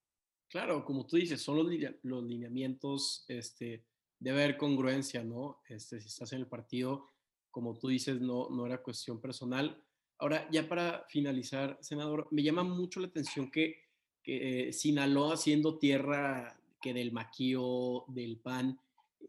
Claro, 0.49 0.83
como 0.83 1.05
tú 1.05 1.17
dices, 1.17 1.41
son 1.41 1.57
los, 1.57 1.67
los 2.01 2.23
lineamientos, 2.23 3.23
este, 3.27 3.85
debe 4.17 4.43
haber 4.43 4.57
congruencia, 4.57 5.23
¿no? 5.23 5.61
Este, 5.67 6.01
si 6.01 6.07
estás 6.07 6.33
en 6.33 6.39
el 6.39 6.47
partido, 6.47 7.07
como 7.51 7.77
tú 7.77 7.89
dices, 7.89 8.19
no, 8.19 8.49
no 8.49 8.65
era 8.65 8.81
cuestión 8.81 9.21
personal. 9.21 9.83
Ahora, 10.19 10.47
ya 10.51 10.67
para 10.67 11.05
finalizar, 11.09 11.77
senador, 11.81 12.27
me 12.31 12.43
llama 12.43 12.63
mucho 12.63 12.99
la 12.99 13.07
atención 13.07 13.49
que, 13.49 13.85
que 14.21 14.73
Sinaloa, 14.73 15.37
siendo 15.37 15.77
tierra 15.79 16.59
que 16.81 16.93
del 16.93 17.11
maquío, 17.13 18.03
del 18.09 18.37
PAN, 18.37 18.77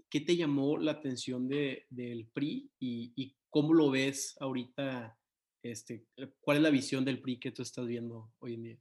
¿qué 0.09 0.21
te 0.21 0.37
llamó 0.37 0.79
la 0.79 0.93
atención 0.93 1.49
de, 1.49 1.87
del 1.91 2.27
PRI 2.27 2.71
y, 2.81 3.37
cómo 3.49 3.73
lo 3.73 3.91
ves 3.91 4.37
ahorita? 4.41 5.17
Este, 5.63 6.07
¿Cuál 6.41 6.59
es 6.59 6.63
la 6.63 6.71
visión 6.71 7.05
del 7.05 7.21
PRI 7.21 7.39
que 7.39 7.51
tú 7.53 7.63
estás 7.63 7.87
viendo 7.87 8.33
hoy 8.41 8.55
en 8.55 8.63
día? 8.63 8.79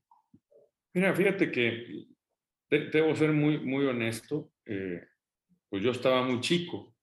Mira, 0.93 1.13
fíjate 1.13 1.52
que 1.52 2.08
debo 2.69 3.15
ser 3.15 3.32
muy, 3.34 3.60
muy 3.60 3.86
honesto. 3.86 4.52
Eh, 4.65 5.02
pues 5.69 5.84
yo 5.84 5.91
estaba 5.91 6.24
muy 6.24 6.39
chico 6.41 6.95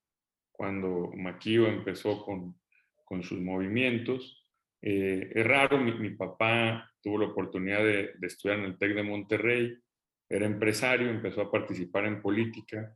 cuando 0.50 1.12
Maquío 1.14 1.66
empezó 1.66 2.24
con, 2.24 2.58
con 3.04 3.22
sus 3.22 3.40
movimientos. 3.40 4.45
Eh, 4.82 5.32
es 5.34 5.46
raro, 5.46 5.78
mi, 5.78 6.10
papá 6.10 6.90
tuvo 7.02 7.18
la 7.18 7.26
oportunidad 7.26 7.82
de, 7.82 8.12
estudiar 8.22 8.58
en 8.58 8.66
el 8.66 8.78
TEC 8.78 8.94
de 8.94 9.02
Monterrey, 9.02 9.78
era 10.28 10.46
empresario, 10.46 11.08
empezó 11.08 11.42
a 11.42 11.50
participar 11.50 12.04
en 12.06 12.20
política 12.20 12.94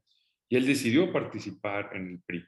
y 0.49 0.57
él 0.57 0.67
decidió 0.67 1.13
participar 1.13 1.91
en 1.95 2.09
el 2.09 2.21
PRI. 2.27 2.45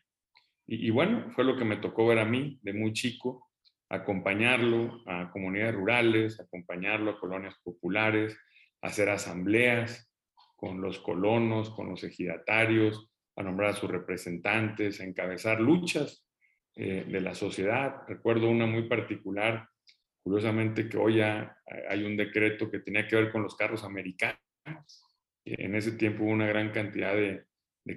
Y, 0.67 0.91
bueno, 0.91 1.31
fue 1.31 1.45
lo 1.45 1.57
que 1.57 1.65
me 1.65 1.77
tocó 1.77 2.07
ver 2.07 2.19
a 2.19 2.25
mí 2.25 2.59
de 2.63 2.73
muy 2.73 2.93
chico, 2.93 3.51
acompañarlo 3.89 5.03
a 5.07 5.31
comunidades 5.31 5.75
rurales, 5.75 6.41
acompañarlo 6.41 7.11
a 7.11 7.21
colonias 7.21 7.57
populares, 7.63 8.37
hacer 8.81 9.09
asambleas 9.09 10.11
con 10.57 10.81
los 10.81 10.99
colonos, 11.01 11.71
con 11.71 11.91
los 11.91 12.03
ejidatarios, 12.05 13.11
a 13.37 13.43
nombrar 13.43 13.71
a 13.71 13.75
sus 13.75 13.91
representantes, 13.91 15.01
a 15.01 15.05
encabezar 15.05 15.61
luchas 15.61 16.25
eh, 16.75 17.05
de 17.07 17.21
la 17.21 17.35
sociedad. 17.35 18.03
Recuerdo 18.09 18.49
una 18.49 18.67
muy 18.67 18.89
particular, 18.89 19.69
curiosamente 20.23 20.89
que 20.89 20.97
hoy 20.97 21.17
ya 21.17 21.57
hay 21.89 22.05
un 22.05 22.17
decreto 22.17 22.71
que 22.71 22.79
tenía 22.79 23.07
que 23.07 23.17
ver 23.17 23.31
con 23.31 23.43
los 23.43 23.57
carros 23.57 23.85
americanos. 23.85 24.41
En 25.45 25.75
ese 25.75 25.93
tiempo 25.93 26.25
hubo 26.25 26.31
una 26.31 26.47
gran 26.47 26.71
cantidad 26.71 27.15
de, 27.15 27.45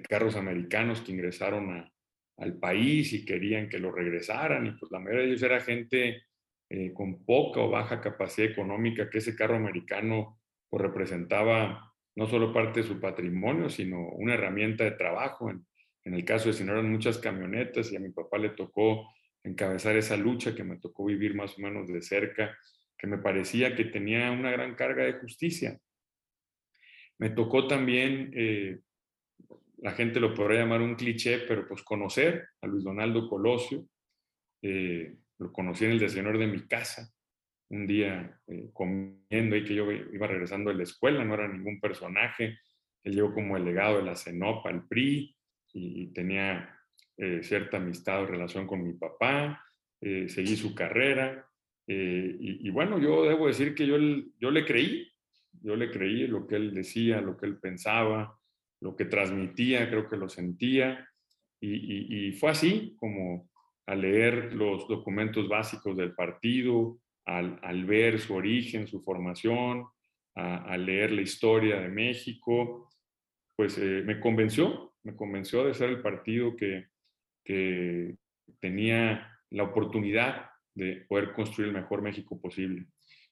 carros 0.08 0.34
americanos 0.34 1.00
que 1.00 1.12
ingresaron 1.12 1.88
al 2.38 2.58
país 2.58 3.12
y 3.12 3.24
querían 3.24 3.68
que 3.68 3.78
lo 3.78 3.92
regresaran 3.92 4.66
y 4.66 4.72
pues 4.72 4.90
la 4.90 4.98
mayoría 4.98 5.22
de 5.22 5.28
ellos 5.28 5.42
era 5.44 5.60
gente 5.60 6.24
eh, 6.68 6.92
con 6.92 7.24
poca 7.24 7.60
o 7.60 7.70
baja 7.70 8.00
capacidad 8.00 8.50
económica 8.50 9.08
que 9.08 9.18
ese 9.18 9.36
carro 9.36 9.54
americano 9.54 10.40
pues, 10.68 10.82
representaba 10.82 11.94
no 12.16 12.26
solo 12.26 12.52
parte 12.52 12.80
de 12.80 12.88
su 12.88 12.98
patrimonio, 12.98 13.70
sino 13.70 14.08
una 14.08 14.34
herramienta 14.34 14.82
de 14.82 14.90
trabajo 14.92 15.48
en 16.06 16.14
el 16.14 16.24
caso 16.24 16.48
de 16.48 16.54
si 16.54 16.62
no 16.62 16.72
eran 16.72 16.90
muchas 16.90 17.18
camionetas 17.18 17.90
y 17.90 17.96
a 17.96 18.00
mi 18.00 18.10
papá 18.10 18.38
le 18.38 18.50
tocó 18.50 19.12
encabezar 19.42 19.96
esa 19.96 20.16
lucha 20.16 20.54
que 20.54 20.62
me 20.62 20.78
tocó 20.78 21.04
vivir 21.04 21.34
más 21.34 21.58
o 21.58 21.60
menos 21.60 21.88
de 21.88 22.00
cerca, 22.00 22.56
que 22.96 23.08
me 23.08 23.18
parecía 23.18 23.74
que 23.74 23.86
tenía 23.86 24.30
una 24.30 24.52
gran 24.52 24.76
carga 24.76 25.02
de 25.02 25.14
justicia. 25.14 25.80
Me 27.18 27.30
tocó 27.30 27.66
también, 27.66 28.30
eh, 28.34 28.78
la 29.78 29.92
gente 29.92 30.20
lo 30.20 30.32
podría 30.32 30.60
llamar 30.60 30.80
un 30.80 30.94
cliché, 30.94 31.40
pero 31.40 31.66
pues 31.66 31.82
conocer 31.82 32.50
a 32.60 32.68
Luis 32.68 32.84
Donaldo 32.84 33.28
Colosio. 33.28 33.84
Eh, 34.62 35.12
lo 35.38 35.52
conocí 35.52 35.86
en 35.86 35.90
el 35.92 35.98
desayuno 35.98 36.38
de 36.38 36.46
mi 36.46 36.68
casa, 36.68 37.12
un 37.70 37.84
día 37.84 38.40
eh, 38.46 38.70
comiendo 38.72 39.56
y 39.56 39.64
que 39.64 39.74
yo 39.74 39.90
iba 39.90 40.28
regresando 40.28 40.70
de 40.70 40.76
la 40.76 40.84
escuela, 40.84 41.24
no 41.24 41.34
era 41.34 41.48
ningún 41.48 41.80
personaje. 41.80 42.60
Él 43.02 43.14
llegó 43.16 43.34
como 43.34 43.58
delegado 43.58 43.96
de 43.96 44.04
la 44.04 44.14
CENOPA, 44.14 44.70
el 44.70 44.86
PRI, 44.86 45.35
y 45.78 46.06
tenía 46.06 46.76
eh, 47.18 47.42
cierta 47.42 47.78
amistad 47.78 48.22
o 48.22 48.26
relación 48.26 48.66
con 48.66 48.82
mi 48.84 48.92
papá, 48.92 49.64
eh, 50.02 50.28
seguí 50.28 50.54
su 50.54 50.74
carrera 50.74 51.48
eh, 51.86 52.36
y, 52.38 52.68
bueno, 52.68 52.98
yo 52.98 53.24
debo 53.24 53.46
decir 53.46 53.74
que 53.74 53.86
yo, 53.86 53.96
yo 54.38 54.50
le 54.50 54.66
creí, 54.66 55.08
yo 55.62 55.76
le 55.76 55.90
creí 55.90 56.26
lo 56.26 56.46
que 56.46 56.56
él 56.56 56.74
decía, 56.74 57.22
lo 57.22 57.38
que 57.38 57.46
él 57.46 57.58
pensaba, 57.58 58.38
lo 58.80 58.96
que 58.96 59.06
transmitía, 59.06 59.88
creo 59.88 60.08
que 60.08 60.18
lo 60.18 60.28
sentía, 60.28 61.08
y, 61.58 62.32
fue 62.32 62.50
así 62.50 62.94
como 62.98 63.48
al 63.86 64.02
leer 64.02 64.52
los 64.52 64.86
documentos 64.86 65.48
básicos 65.48 65.96
del 65.96 66.12
partido, 66.12 66.98
al, 67.24 67.84
ver 67.86 68.18
su 68.18 68.34
origen, 68.34 68.86
su 68.88 69.00
formación, 69.00 69.86
al 70.34 70.84
leer 70.84 71.12
la 71.12 71.22
historia 71.22 71.80
de 71.80 71.88
México, 71.88 72.90
pues 73.56 73.78
me 73.78 74.20
convenció, 74.20 74.85
me 75.06 75.14
convenció 75.14 75.64
de 75.64 75.72
ser 75.72 75.88
el 75.88 76.02
partido 76.02 76.56
que, 76.56 76.88
que 77.44 78.16
tenía 78.58 79.30
la 79.50 79.62
oportunidad 79.62 80.50
de 80.74 81.06
poder 81.08 81.32
construir 81.32 81.68
el 81.68 81.76
mejor 81.76 82.02
México 82.02 82.40
posible. 82.40 82.86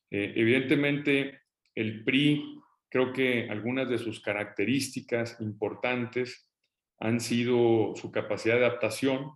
Eh, 0.09 0.35
evidentemente, 0.37 1.41
el 1.75 2.05
PRI, 2.05 2.61
creo 2.89 3.13
que 3.13 3.49
algunas 3.51 3.89
de 3.89 3.99
sus 3.99 4.21
características 4.21 5.41
importantes 5.41 6.49
han 7.01 7.19
sido 7.19 7.97
su 7.97 8.13
capacidad 8.13 8.55
de 8.55 8.67
adaptación, 8.67 9.33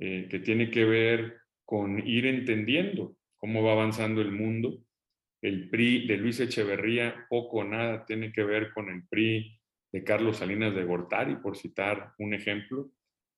eh, 0.00 0.26
que 0.30 0.38
tiene 0.38 0.70
que 0.70 0.86
ver 0.86 1.40
con 1.66 2.04
ir 2.06 2.24
entendiendo 2.24 3.18
cómo 3.36 3.62
va 3.62 3.72
avanzando 3.72 4.22
el 4.22 4.32
mundo. 4.32 4.82
El 5.42 5.68
PRI 5.68 6.06
de 6.06 6.16
Luis 6.16 6.40
Echeverría 6.40 7.26
poco 7.28 7.58
o 7.58 7.64
nada 7.64 8.06
tiene 8.06 8.32
que 8.32 8.44
ver 8.44 8.72
con 8.72 8.88
el 8.88 9.06
PRI 9.08 9.60
de 9.94 10.02
Carlos 10.02 10.38
Salinas 10.38 10.74
de 10.74 10.82
Gortari, 10.82 11.36
por 11.36 11.56
citar 11.56 12.14
un 12.18 12.34
ejemplo. 12.34 12.90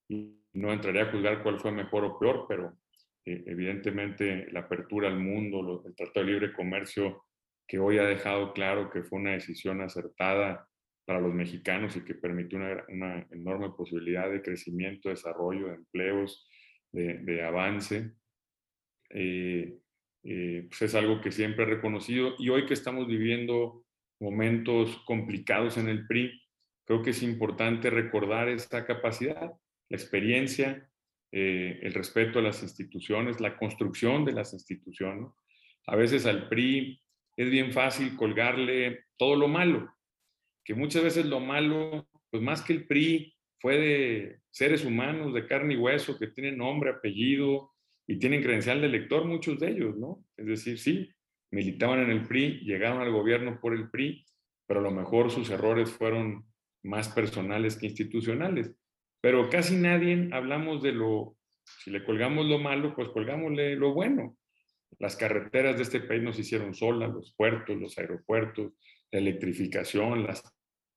Y 0.08 0.40
no 0.54 0.72
entraré 0.72 1.02
a 1.02 1.10
juzgar 1.10 1.42
cuál 1.42 1.60
fue 1.60 1.70
mejor 1.70 2.06
o 2.06 2.18
peor, 2.18 2.46
pero 2.48 2.78
eh, 3.26 3.44
evidentemente 3.44 4.50
la 4.52 4.60
apertura 4.60 5.08
al 5.08 5.18
mundo, 5.18 5.84
el 5.84 5.94
Tratado 5.94 6.24
de 6.24 6.32
Libre 6.32 6.54
Comercio, 6.54 7.24
que 7.68 7.78
hoy 7.78 7.98
ha 7.98 8.04
dejado 8.04 8.54
claro 8.54 8.88
que 8.88 9.02
fue 9.02 9.18
una 9.18 9.32
decisión 9.32 9.82
acertada 9.82 10.66
para 11.04 11.20
los 11.20 11.34
mexicanos 11.34 11.94
y 11.94 12.06
que 12.06 12.14
permitió 12.14 12.58
una, 12.88 13.26
enorme 13.32 13.68
posibilidad 13.76 14.30
de 14.30 14.40
crecimiento, 14.40 15.10
desarrollo, 15.10 15.66
de 15.66 15.74
empleos, 15.74 16.48
de, 16.90 17.42
avance. 17.44 18.12
Eh, 19.10 19.76
eh, 20.24 20.64
pues 20.70 20.80
es 20.80 20.94
algo 20.94 21.20
que 21.20 21.32
siempre 21.32 21.64
he 21.64 21.68
reconocido 21.68 22.34
y 22.38 22.48
hoy 22.48 22.64
que 22.64 22.72
estamos 22.72 23.06
viviendo 23.06 23.84
momentos 24.18 24.96
complicados 25.04 25.76
en 25.76 25.88
el 25.88 26.06
PRI, 26.06 26.45
creo 26.86 27.02
que 27.02 27.10
es 27.10 27.22
importante 27.22 27.90
recordar 27.90 28.48
esta 28.48 28.86
capacidad, 28.86 29.52
la 29.88 29.96
experiencia, 29.96 30.88
eh, 31.32 31.80
el 31.82 31.92
respeto 31.92 32.38
a 32.38 32.42
las 32.42 32.62
instituciones, 32.62 33.40
la 33.40 33.56
construcción 33.58 34.24
de 34.24 34.32
las 34.32 34.52
instituciones. 34.52 35.28
A 35.86 35.96
veces 35.96 36.24
al 36.26 36.48
PRI 36.48 37.02
es 37.36 37.50
bien 37.50 37.72
fácil 37.72 38.16
colgarle 38.16 39.04
todo 39.18 39.36
lo 39.36 39.48
malo, 39.48 39.92
que 40.64 40.74
muchas 40.74 41.02
veces 41.02 41.26
lo 41.26 41.40
malo, 41.40 42.08
pues 42.30 42.42
más 42.42 42.62
que 42.62 42.72
el 42.72 42.86
PRI, 42.86 43.34
fue 43.58 43.78
de 43.78 44.40
seres 44.50 44.84
humanos 44.84 45.34
de 45.34 45.46
carne 45.46 45.74
y 45.74 45.76
hueso 45.76 46.18
que 46.18 46.28
tienen 46.28 46.58
nombre, 46.58 46.90
apellido 46.90 47.72
y 48.06 48.18
tienen 48.18 48.42
credencial 48.42 48.80
de 48.80 48.86
elector, 48.86 49.24
muchos 49.24 49.58
de 49.58 49.70
ellos, 49.70 49.96
¿no? 49.96 50.24
Es 50.36 50.46
decir, 50.46 50.78
sí, 50.78 51.10
militaban 51.50 52.00
en 52.00 52.10
el 52.10 52.26
PRI, 52.26 52.60
llegaron 52.60 53.00
al 53.00 53.10
gobierno 53.10 53.58
por 53.60 53.74
el 53.74 53.90
PRI, 53.90 54.24
pero 54.66 54.80
a 54.80 54.82
lo 54.82 54.90
mejor 54.90 55.30
sus 55.30 55.50
errores 55.50 55.90
fueron 55.90 56.46
más 56.86 57.08
personales 57.08 57.76
que 57.76 57.86
institucionales. 57.86 58.72
Pero 59.20 59.50
casi 59.50 59.76
nadie 59.76 60.28
hablamos 60.32 60.82
de 60.82 60.92
lo, 60.92 61.36
si 61.82 61.90
le 61.90 62.04
colgamos 62.04 62.46
lo 62.46 62.58
malo, 62.58 62.94
pues 62.94 63.08
colgámosle 63.08 63.76
lo 63.76 63.92
bueno. 63.92 64.36
Las 64.98 65.16
carreteras 65.16 65.76
de 65.76 65.82
este 65.82 66.00
país 66.00 66.22
nos 66.22 66.38
hicieron 66.38 66.74
solas, 66.74 67.12
los 67.12 67.34
puertos, 67.34 67.76
los 67.76 67.98
aeropuertos, 67.98 68.72
la 69.10 69.18
electrificación, 69.18 70.24
las 70.24 70.42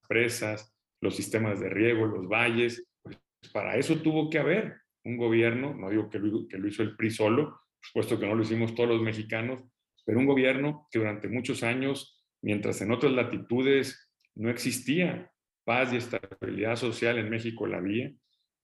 presas, 0.08 0.73
los 1.02 1.15
sistemas 1.15 1.60
de 1.60 1.69
riego, 1.69 2.06
los 2.06 2.28
valles. 2.28 2.88
Pues 3.02 3.17
para 3.52 3.78
eso 3.78 4.02
tuvo 4.02 4.30
que 4.30 4.39
haber 4.39 4.75
un 5.04 5.17
gobierno, 5.17 5.73
no 5.73 5.89
digo 5.89 6.10
que 6.10 6.19
lo, 6.19 6.47
que 6.47 6.58
lo 6.58 6.67
hizo 6.67 6.84
el 6.84 6.95
PRI 6.95 7.12
solo, 7.12 7.62
puesto 7.93 8.19
que 8.19 8.28
no 8.28 8.36
lo 8.36 8.43
hicimos 8.43 8.75
todos 8.75 8.89
los 8.89 9.02
mexicanos, 9.02 9.63
pero 10.06 10.19
un 10.19 10.25
gobierno 10.25 10.88
que 10.91 10.99
durante 10.99 11.28
muchos 11.30 11.63
años, 11.63 12.21
mientras 12.41 12.82
en 12.82 12.91
otras 12.91 13.13
latitudes 13.13 14.12
no 14.36 14.49
existía 14.49 15.32
paz 15.69 15.93
y 15.93 15.97
estabilidad 15.97 16.77
social 16.77 17.19
en 17.19 17.29
México 17.29 17.67
la 17.67 17.77
había, 17.77 18.12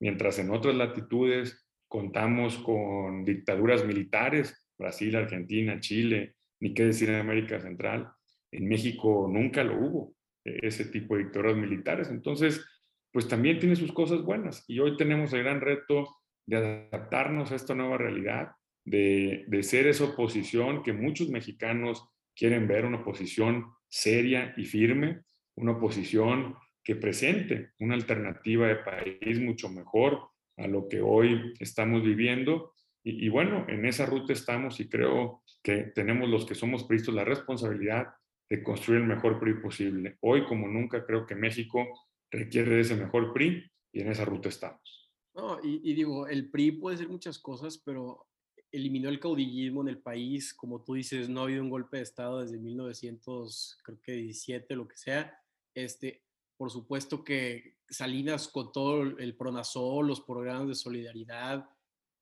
mientras 0.00 0.40
en 0.40 0.50
otras 0.50 0.74
latitudes 0.74 1.64
contamos 1.86 2.58
con 2.58 3.24
dictaduras 3.24 3.86
militares, 3.86 4.68
Brasil, 4.76 5.14
Argentina, 5.14 5.78
Chile, 5.78 6.34
ni 6.58 6.74
qué 6.74 6.86
decir 6.86 7.08
en 7.10 7.20
América 7.20 7.60
Central, 7.60 8.10
en 8.50 8.66
México 8.66 9.28
nunca 9.32 9.62
lo 9.62 9.78
hubo 9.78 10.14
ese 10.44 10.86
tipo 10.86 11.14
de 11.14 11.22
dictaduras 11.22 11.56
militares. 11.56 12.10
Entonces, 12.10 12.66
pues 13.12 13.28
también 13.28 13.60
tiene 13.60 13.76
sus 13.76 13.92
cosas 13.92 14.22
buenas. 14.22 14.64
Y 14.66 14.80
hoy 14.80 14.96
tenemos 14.96 15.32
el 15.32 15.44
gran 15.44 15.60
reto 15.60 16.08
de 16.44 16.56
adaptarnos 16.56 17.52
a 17.52 17.54
esta 17.54 17.76
nueva 17.76 17.98
realidad, 17.98 18.50
de, 18.84 19.44
de 19.46 19.62
ser 19.62 19.86
esa 19.86 20.06
oposición 20.06 20.82
que 20.82 20.92
muchos 20.92 21.28
mexicanos 21.28 22.04
quieren 22.34 22.66
ver, 22.66 22.84
una 22.84 22.98
oposición 22.98 23.66
seria 23.88 24.54
y 24.56 24.64
firme, 24.64 25.22
una 25.54 25.70
oposición 25.70 26.56
que 26.86 26.94
presente 26.94 27.72
una 27.80 27.96
alternativa 27.96 28.68
de 28.68 28.76
país 28.76 29.40
mucho 29.40 29.68
mejor 29.68 30.28
a 30.56 30.68
lo 30.68 30.88
que 30.88 31.00
hoy 31.00 31.52
estamos 31.58 32.04
viviendo. 32.04 32.74
Y, 33.02 33.26
y, 33.26 33.28
bueno, 33.28 33.66
en 33.68 33.84
esa 33.86 34.06
ruta 34.06 34.32
estamos 34.32 34.78
y 34.78 34.88
creo 34.88 35.42
que 35.64 35.90
tenemos 35.96 36.28
los 36.28 36.46
que 36.46 36.54
somos 36.54 36.84
pristos 36.84 37.12
la 37.12 37.24
responsabilidad 37.24 38.14
de 38.48 38.62
construir 38.62 39.00
el 39.00 39.08
mejor 39.08 39.40
PRI 39.40 39.54
posible. 39.54 40.16
Hoy, 40.20 40.44
como 40.44 40.68
nunca, 40.68 41.04
creo 41.04 41.26
que 41.26 41.34
México 41.34 41.88
requiere 42.30 42.76
de 42.76 42.82
ese 42.82 42.94
mejor 42.94 43.32
PRI 43.32 43.68
y 43.92 44.02
en 44.02 44.12
esa 44.12 44.24
ruta 44.24 44.48
estamos. 44.48 45.12
No, 45.34 45.58
y, 45.64 45.92
digo, 45.92 46.28
el 46.28 46.50
PRI 46.50 46.70
puede 46.70 46.98
ser 46.98 47.08
muchas 47.08 47.40
cosas, 47.40 47.78
pero 47.78 48.28
eliminó 48.70 49.08
el 49.08 49.18
caudillismo 49.18 49.82
en 49.82 49.88
el 49.88 49.98
país. 49.98 50.54
Como 50.54 50.84
tú 50.84 50.94
dices, 50.94 51.28
no 51.28 51.40
ha 51.40 51.44
habido 51.44 51.64
un 51.64 51.70
golpe 51.70 51.96
de 51.96 52.04
Estado 52.04 52.42
desde 52.42 52.60
1917, 52.60 54.76
lo 54.76 54.86
que 54.86 54.96
sea. 54.96 55.36
Este, 55.74 56.22
por 56.56 56.70
supuesto 56.70 57.22
que 57.24 57.76
Salinas 57.88 58.48
con 58.48 58.72
todo 58.72 59.02
el 59.02 59.36
Pronasol, 59.36 60.06
los 60.06 60.20
programas 60.20 60.68
de 60.68 60.74
solidaridad, 60.74 61.68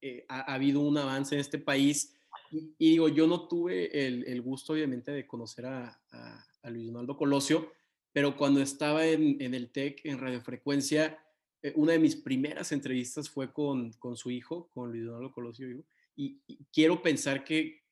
eh, 0.01 0.27
ha, 0.29 0.51
ha, 0.51 0.55
habido 0.55 0.81
un 0.81 0.99
avance 0.99 1.35
en 1.35 1.41
este 1.41 1.59
país. 1.59 2.15
Y, 2.51 2.75
digo, 2.91 3.09
yo 3.09 3.27
no 3.27 3.49
tuve 3.49 4.07
el, 4.07 4.43
gusto, 4.43 4.75
obviamente, 4.75 5.11
de 5.13 5.27
conocer 5.27 5.67
a, 5.67 5.99
Luis 6.65 6.87
Donaldo 6.87 7.17
Colosio, 7.17 7.73
pero 8.13 8.37
cuando 8.37 8.61
estaba 8.61 9.07
en, 9.07 9.41
el 9.41 9.71
TEC, 9.71 10.01
en 10.05 10.19
radiofrecuencia, 10.19 11.19
eh, 11.63 11.73
una 11.77 11.93
de 11.93 11.99
mis 11.99 12.17
primeras 12.17 12.73
entrevistas 12.73 13.29
fue 13.29 13.53
con, 13.53 13.93
su 14.15 14.31
hijo, 14.31 14.71
con 14.73 14.91
Luis 14.91 15.05
Donaldo 15.05 15.33
Colosio, 15.33 15.69
y, 16.17 16.39
quiero 16.73 17.03
pensar 17.03 17.45
que, 17.45 17.83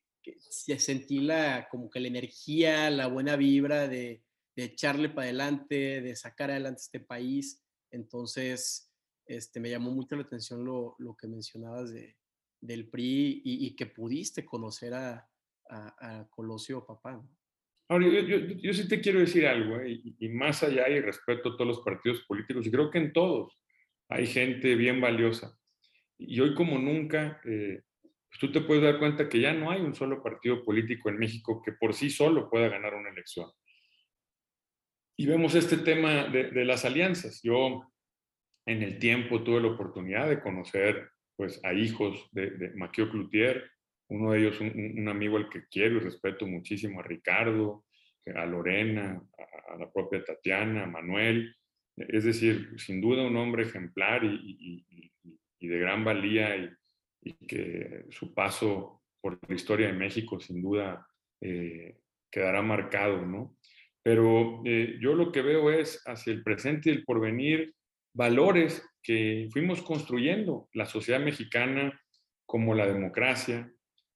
sentí 0.77 1.19
la, 1.19 1.67
como 1.69 1.89
que 1.89 1.99
la 1.99 2.07
energía, 2.07 2.89
la 2.89 3.07
buena 3.07 3.35
vibra 3.35 3.87
de, 3.87 4.21
echarle 4.55 5.09
para 5.09 5.23
adelante, 5.23 6.01
de 6.01 6.15
sacar 6.15 6.51
adelante 6.51 6.81
este 6.81 6.99
país. 6.99 7.63
Entonces, 7.91 8.91
este, 9.25 9.59
me 9.59 9.69
llamó 9.69 9.91
mucho 9.91 10.15
la 10.15 10.23
atención 10.23 10.63
lo, 10.65 10.95
lo 10.99 11.15
que 11.15 11.27
mencionabas 11.27 11.93
de, 11.93 12.17
del 12.63 12.89
PRI 12.89 13.41
y, 13.43 13.75
que 13.75 13.85
pudiste 13.85 14.45
conocer 14.45 14.93
a, 14.93 15.29
a, 15.69 16.27
Colosio 16.29 16.85
Papá. 16.85 17.21
Ahora, 17.89 18.07
yo, 18.07 18.37
yo, 18.37 18.73
sí 18.73 18.87
te 18.87 19.01
quiero 19.01 19.19
decir 19.19 19.45
algo, 19.45 19.79
¿eh? 19.81 20.01
y, 20.19 20.29
más 20.29 20.63
allá, 20.63 20.87
y 20.89 21.01
respeto 21.01 21.49
a 21.49 21.57
todos 21.57 21.67
los 21.67 21.81
partidos 21.81 22.21
políticos, 22.21 22.65
y 22.65 22.71
creo 22.71 22.89
que 22.89 22.99
en 22.99 23.13
todos 23.13 23.59
hay 24.09 24.27
gente 24.27 24.75
bien 24.75 25.01
valiosa. 25.01 25.57
Y 26.17 26.39
hoy 26.39 26.55
como 26.55 26.79
nunca, 26.79 27.41
eh, 27.45 27.81
pues 28.29 28.39
tú 28.39 28.51
te 28.51 28.61
puedes 28.61 28.83
dar 28.83 28.99
cuenta 28.99 29.27
que 29.27 29.41
ya 29.41 29.53
no 29.53 29.69
hay 29.69 29.81
un 29.81 29.93
solo 29.93 30.23
partido 30.23 30.63
político 30.63 31.09
en 31.09 31.17
México 31.17 31.61
que 31.63 31.73
por 31.73 31.93
sí 31.93 32.09
solo 32.09 32.49
pueda 32.49 32.69
ganar 32.69 32.93
una 32.93 33.09
elección. 33.09 33.51
Y 35.15 35.27
vemos 35.27 35.53
este 35.55 35.77
tema 35.77 36.27
de, 36.27 36.65
las 36.65 36.85
alianzas. 36.85 37.41
Yo 37.43 37.83
en 38.65 38.81
el 38.81 38.97
tiempo 38.97 39.43
tuve 39.43 39.61
la 39.61 39.69
oportunidad 39.69 40.27
de 40.29 40.41
conocer 40.41 41.09
pues 41.35 41.59
a 41.63 41.73
hijos 41.73 42.27
de, 42.31 42.51
de 42.51 42.69
Maquio 42.71 43.09
Cloutier, 43.09 43.69
uno 44.09 44.31
de 44.31 44.39
ellos 44.39 44.59
un, 44.59 45.07
amigo 45.07 45.37
al 45.37 45.49
que 45.49 45.65
quiero 45.67 45.97
y 45.97 45.99
respeto 45.99 46.45
muchísimo, 46.45 46.99
a 46.99 47.03
Ricardo, 47.03 47.85
a 48.35 48.45
Lorena, 48.45 49.21
a, 49.37 49.77
la 49.77 49.91
propia 49.91 50.23
Tatiana, 50.23 50.83
a 50.83 50.87
Manuel, 50.87 51.55
es 51.97 52.23
decir, 52.23 52.73
sin 52.77 53.01
duda 53.01 53.25
un 53.25 53.35
hombre 53.37 53.63
ejemplar 53.63 54.23
y, 54.23 54.85
de 55.59 55.79
gran 55.79 56.03
valía 56.03 56.55
y, 57.21 57.33
que 57.47 58.05
su 58.09 58.33
paso 58.33 59.01
por 59.21 59.39
la 59.47 59.55
historia 59.55 59.87
de 59.87 59.93
México 59.93 60.39
sin 60.39 60.61
duda 60.61 61.07
eh, 61.39 61.97
quedará 62.29 62.61
marcado, 62.61 63.25
¿no? 63.25 63.55
Pero 64.03 64.61
eh, 64.65 64.97
yo 64.99 65.15
lo 65.15 65.31
que 65.31 65.41
veo 65.41 65.71
es 65.71 66.01
hacia 66.05 66.33
el 66.33 66.43
presente 66.43 66.89
y 66.89 66.93
el 66.93 67.05
porvenir 67.05 67.73
valores 68.13 68.85
que 69.01 69.49
fuimos 69.51 69.81
construyendo 69.81 70.69
la 70.73 70.85
sociedad 70.85 71.19
mexicana 71.19 71.99
como 72.45 72.75
la 72.75 72.85
democracia, 72.85 73.71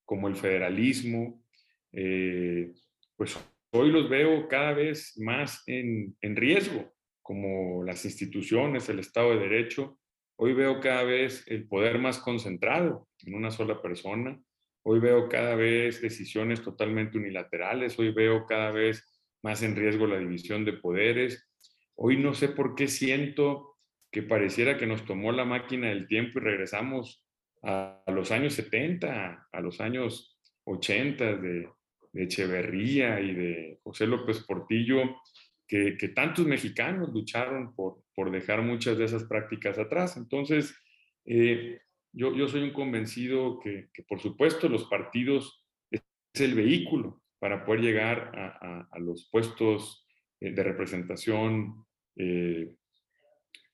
como 0.05 0.27
el 0.27 0.35
federalismo, 0.35 1.43
eh, 1.91 2.73
pues 3.15 3.37
hoy 3.71 3.91
los 3.91 4.09
veo 4.09 4.47
cada 4.47 4.73
vez 4.73 5.17
más 5.17 5.63
en, 5.65 6.15
riesgo 6.21 6.93
como 7.21 7.83
las 7.83 8.05
instituciones, 8.05 8.87
el 8.89 8.99
Estado 8.99 9.31
de 9.31 9.39
Derecho. 9.39 9.99
Hoy 10.37 10.53
veo 10.53 10.79
cada 10.79 11.03
vez 11.03 11.43
el 11.47 11.67
poder 11.67 11.99
más 11.99 12.19
concentrado 12.19 13.07
en 13.25 13.33
una 13.33 13.51
sola 13.51 13.81
persona. 13.81 14.39
Hoy 14.83 14.99
veo 14.99 15.27
cada 15.27 15.55
vez 15.55 16.01
decisiones 16.01 16.61
totalmente 16.61 17.17
unilaterales. 17.17 17.97
Hoy 17.99 18.11
veo 18.11 18.45
cada 18.45 18.71
vez 18.71 19.16
más 19.43 19.63
en 19.63 19.75
riesgo 19.75 20.07
la 20.07 20.19
división 20.19 20.65
de 20.65 20.73
poderes. 20.73 21.47
Hoy 21.95 22.17
no 22.17 22.33
sé 22.33 22.49
por 22.49 22.75
qué 22.75 22.87
siento 22.87 23.77
que 24.11 24.23
pareciera 24.23 24.77
que 24.77 24.87
nos 24.87 25.05
tomó 25.05 25.31
la 25.31 25.45
máquina 25.45 25.89
del 25.89 26.07
tiempo 26.07 26.39
y 26.39 26.43
regresamos 26.43 27.25
a, 27.63 28.03
los 28.07 28.31
años 28.31 28.53
70, 28.53 29.47
a 29.51 29.61
los 29.61 29.81
años 29.81 30.37
80 30.65 31.35
de, 31.37 31.69
de 32.13 32.23
Echeverría 32.23 33.19
y 33.19 33.33
de 33.33 33.79
José 33.83 34.07
López 34.07 34.43
Portillo, 34.45 35.01
que, 35.67 35.95
tantos 36.15 36.45
mexicanos 36.45 37.13
lucharon 37.13 37.75
por, 37.75 38.01
por, 38.15 38.31
dejar 38.31 38.61
muchas 38.61 38.97
de 38.97 39.05
esas 39.05 39.25
prácticas 39.25 39.77
atrás. 39.77 40.15
Entonces, 40.15 40.73
eh, 41.25 41.81
yo, 42.13 42.33
yo, 42.33 42.47
soy 42.47 42.61
un 42.61 42.71
convencido 42.71 43.59
que, 43.59 43.89
que, 43.93 44.03
por 44.03 44.21
supuesto, 44.21 44.69
los 44.69 44.85
partidos 44.85 45.65
es 45.91 46.01
el 46.39 46.55
vehículo 46.55 47.21
para 47.39 47.65
poder 47.65 47.81
llegar 47.81 48.31
a, 48.35 48.99
los 48.99 49.29
puestos 49.29 50.05
eh, 50.39 50.51
de 50.51 50.63
representación 50.63 51.85
eh, 52.15 52.73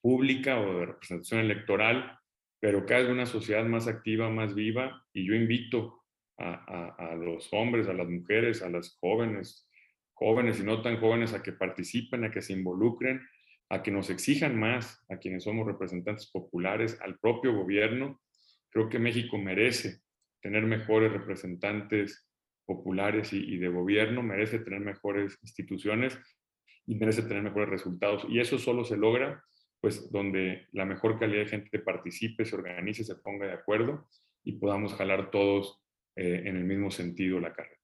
pública 0.02 0.60
o 0.60 0.80
de 0.80 0.86
representación 0.86 1.42
electoral, 1.42 2.20
pero 2.60 2.86
cada 2.86 3.02
vez 3.02 3.10
una 3.10 3.26
sociedad 3.26 3.66
más 3.66 3.88
activa, 3.88 4.30
más 4.30 4.54
viva, 4.54 5.06
y 5.14 5.26
yo 5.26 5.34
invito 5.34 6.04
a, 6.38 7.16
los 7.16 7.54
hombres, 7.54 7.88
a 7.88 7.94
las 7.94 8.10
mujeres, 8.10 8.62
a 8.62 8.70
las 8.70 8.98
jóvenes, 9.00 9.70
jóvenes 10.14 10.60
y 10.60 10.64
no 10.64 10.82
tan 10.82 11.00
jóvenes 11.00 11.34
a 11.34 11.42
que 11.42 11.54
participen, 11.54 12.24
a 12.24 12.32
que 12.32 12.42
se 12.42 12.54
involucren, 12.54 13.22
a 13.70 13.82
que 13.82 13.92
nos 13.92 14.10
exijan 14.10 14.60
más 14.60 15.04
a 15.10 15.18
quienes 15.18 15.44
somos 15.44 15.66
representantes 15.66 16.30
populares, 16.32 17.00
al 17.02 17.18
propio 17.20 17.54
gobierno. 17.54 18.22
Creo 18.70 18.90
que 18.90 19.00
México 19.00 19.38
merece 19.38 20.02
tener 20.42 20.64
mejores 20.64 21.12
representantes 21.12 22.28
populares 22.66 23.34
y, 23.34 23.38
y 23.38 23.58
de 23.58 23.70
gobierno, 23.70 24.24
merece 24.24 24.60
tener 24.60 24.80
mejores 24.80 25.38
instituciones 25.42 26.18
y 26.86 26.96
merece 26.96 27.24
tener 27.24 27.44
mejores 27.44 27.70
resultados. 27.70 28.26
Y 28.30 28.40
eso 28.40 28.58
solo 28.58 28.84
se 28.84 28.98
logra 28.98 29.44
pues 29.84 30.10
donde 30.14 30.70
la 30.72 30.86
mejor 30.86 31.20
calidad 31.20 31.44
de 31.44 31.50
gente 31.50 31.78
participe, 31.80 32.46
se 32.46 32.56
organice, 32.56 33.04
se 33.04 33.16
ponga 33.16 33.48
de 33.48 33.52
acuerdo 33.52 34.08
y 34.42 34.54
podamos 34.54 34.94
jalar 34.94 35.30
todos 35.30 35.84
eh, 36.16 36.44
en 36.46 36.56
el 36.56 36.64
mismo 36.64 36.90
sentido 36.90 37.38
la 37.42 37.52
carrera. 37.52 37.82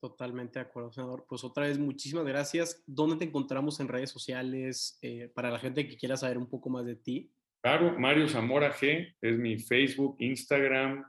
Totalmente 0.00 0.58
de 0.58 0.64
acuerdo, 0.64 0.90
senador. 0.92 1.26
Pues 1.28 1.44
otra 1.44 1.66
vez, 1.66 1.78
muchísimas 1.78 2.24
gracias. 2.24 2.82
¿Dónde 2.86 3.16
te 3.16 3.26
encontramos 3.26 3.78
en 3.80 3.88
redes 3.88 4.08
sociales 4.08 4.98
eh, 5.02 5.30
para 5.34 5.50
la 5.50 5.58
gente 5.58 5.86
que 5.86 5.98
quiera 5.98 6.16
saber 6.16 6.38
un 6.38 6.48
poco 6.48 6.70
más 6.70 6.86
de 6.86 6.96
ti? 6.96 7.30
Claro, 7.62 7.98
Mario 7.98 8.28
Zamora 8.28 8.72
G 8.72 9.14
es 9.20 9.38
mi 9.38 9.58
Facebook, 9.58 10.16
Instagram, 10.20 11.04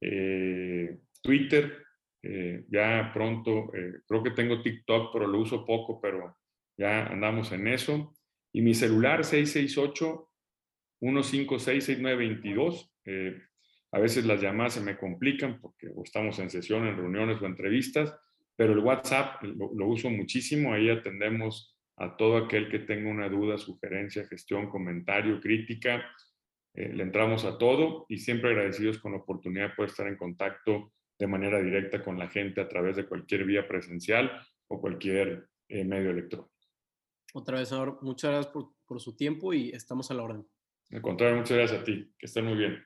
eh, 0.00 1.00
Twitter. 1.22 1.84
Ya 2.68 3.10
pronto, 3.12 3.70
creo 4.06 4.22
que 4.22 4.30
tengo 4.30 4.62
TikTok, 4.62 5.12
pero 5.12 5.26
lo 5.26 5.40
uso 5.40 5.66
poco, 5.66 6.00
pero 6.00 6.36
ya 6.76 7.06
andamos 7.06 7.50
en 7.52 7.68
eso. 7.68 8.14
Y 8.52 8.62
mi 8.62 8.74
celular 8.74 9.24
668 9.24 10.28
156 11.00 11.84
6922. 11.84 12.92
A 13.92 13.98
veces 13.98 14.24
las 14.24 14.40
llamadas 14.40 14.74
se 14.74 14.80
me 14.80 14.96
complican 14.96 15.60
porque 15.60 15.90
estamos 16.02 16.38
en 16.38 16.48
sesión, 16.48 16.86
en 16.86 16.96
reuniones 16.96 17.40
o 17.42 17.46
entrevistas, 17.46 18.14
pero 18.56 18.72
el 18.72 18.78
WhatsApp 18.78 19.42
lo, 19.42 19.86
uso 19.86 20.08
muchísimo. 20.08 20.72
Ahí 20.72 20.88
atendemos 20.88 21.76
a 21.98 22.16
todo 22.16 22.38
aquel 22.38 22.70
que 22.70 22.78
tenga 22.78 23.10
una 23.10 23.28
duda, 23.28 23.58
sugerencia, 23.58 24.26
gestión, 24.26 24.70
comentario, 24.70 25.40
crítica. 25.40 26.02
Eh, 26.74 26.90
le 26.94 27.02
entramos 27.02 27.44
a 27.44 27.58
todo 27.58 28.06
y 28.08 28.18
siempre 28.18 28.50
agradecidos 28.50 28.98
con 28.98 29.12
la 29.12 29.18
oportunidad 29.18 29.68
de 29.68 29.74
poder 29.74 29.90
estar 29.90 30.06
en 30.06 30.16
contacto 30.16 30.92
de 31.22 31.28
manera 31.28 31.62
directa 31.62 32.02
con 32.02 32.18
la 32.18 32.26
gente 32.26 32.60
a 32.60 32.68
través 32.68 32.96
de 32.96 33.06
cualquier 33.06 33.44
vía 33.44 33.68
presencial 33.68 34.44
o 34.66 34.80
cualquier 34.80 35.48
eh, 35.68 35.84
medio 35.84 36.10
electrónico. 36.10 36.52
Otra 37.32 37.60
vez, 37.60 37.70
muchas 38.00 38.32
gracias 38.32 38.52
por, 38.52 38.72
por 38.84 39.00
su 39.00 39.14
tiempo 39.14 39.54
y 39.54 39.70
estamos 39.70 40.10
a 40.10 40.14
la 40.14 40.24
orden. 40.24 40.44
Al 40.90 41.00
contrario, 41.00 41.36
muchas 41.36 41.56
gracias 41.56 41.80
a 41.80 41.84
ti. 41.84 42.12
Que 42.18 42.26
estén 42.26 42.44
muy 42.44 42.56
bien. 42.56 42.84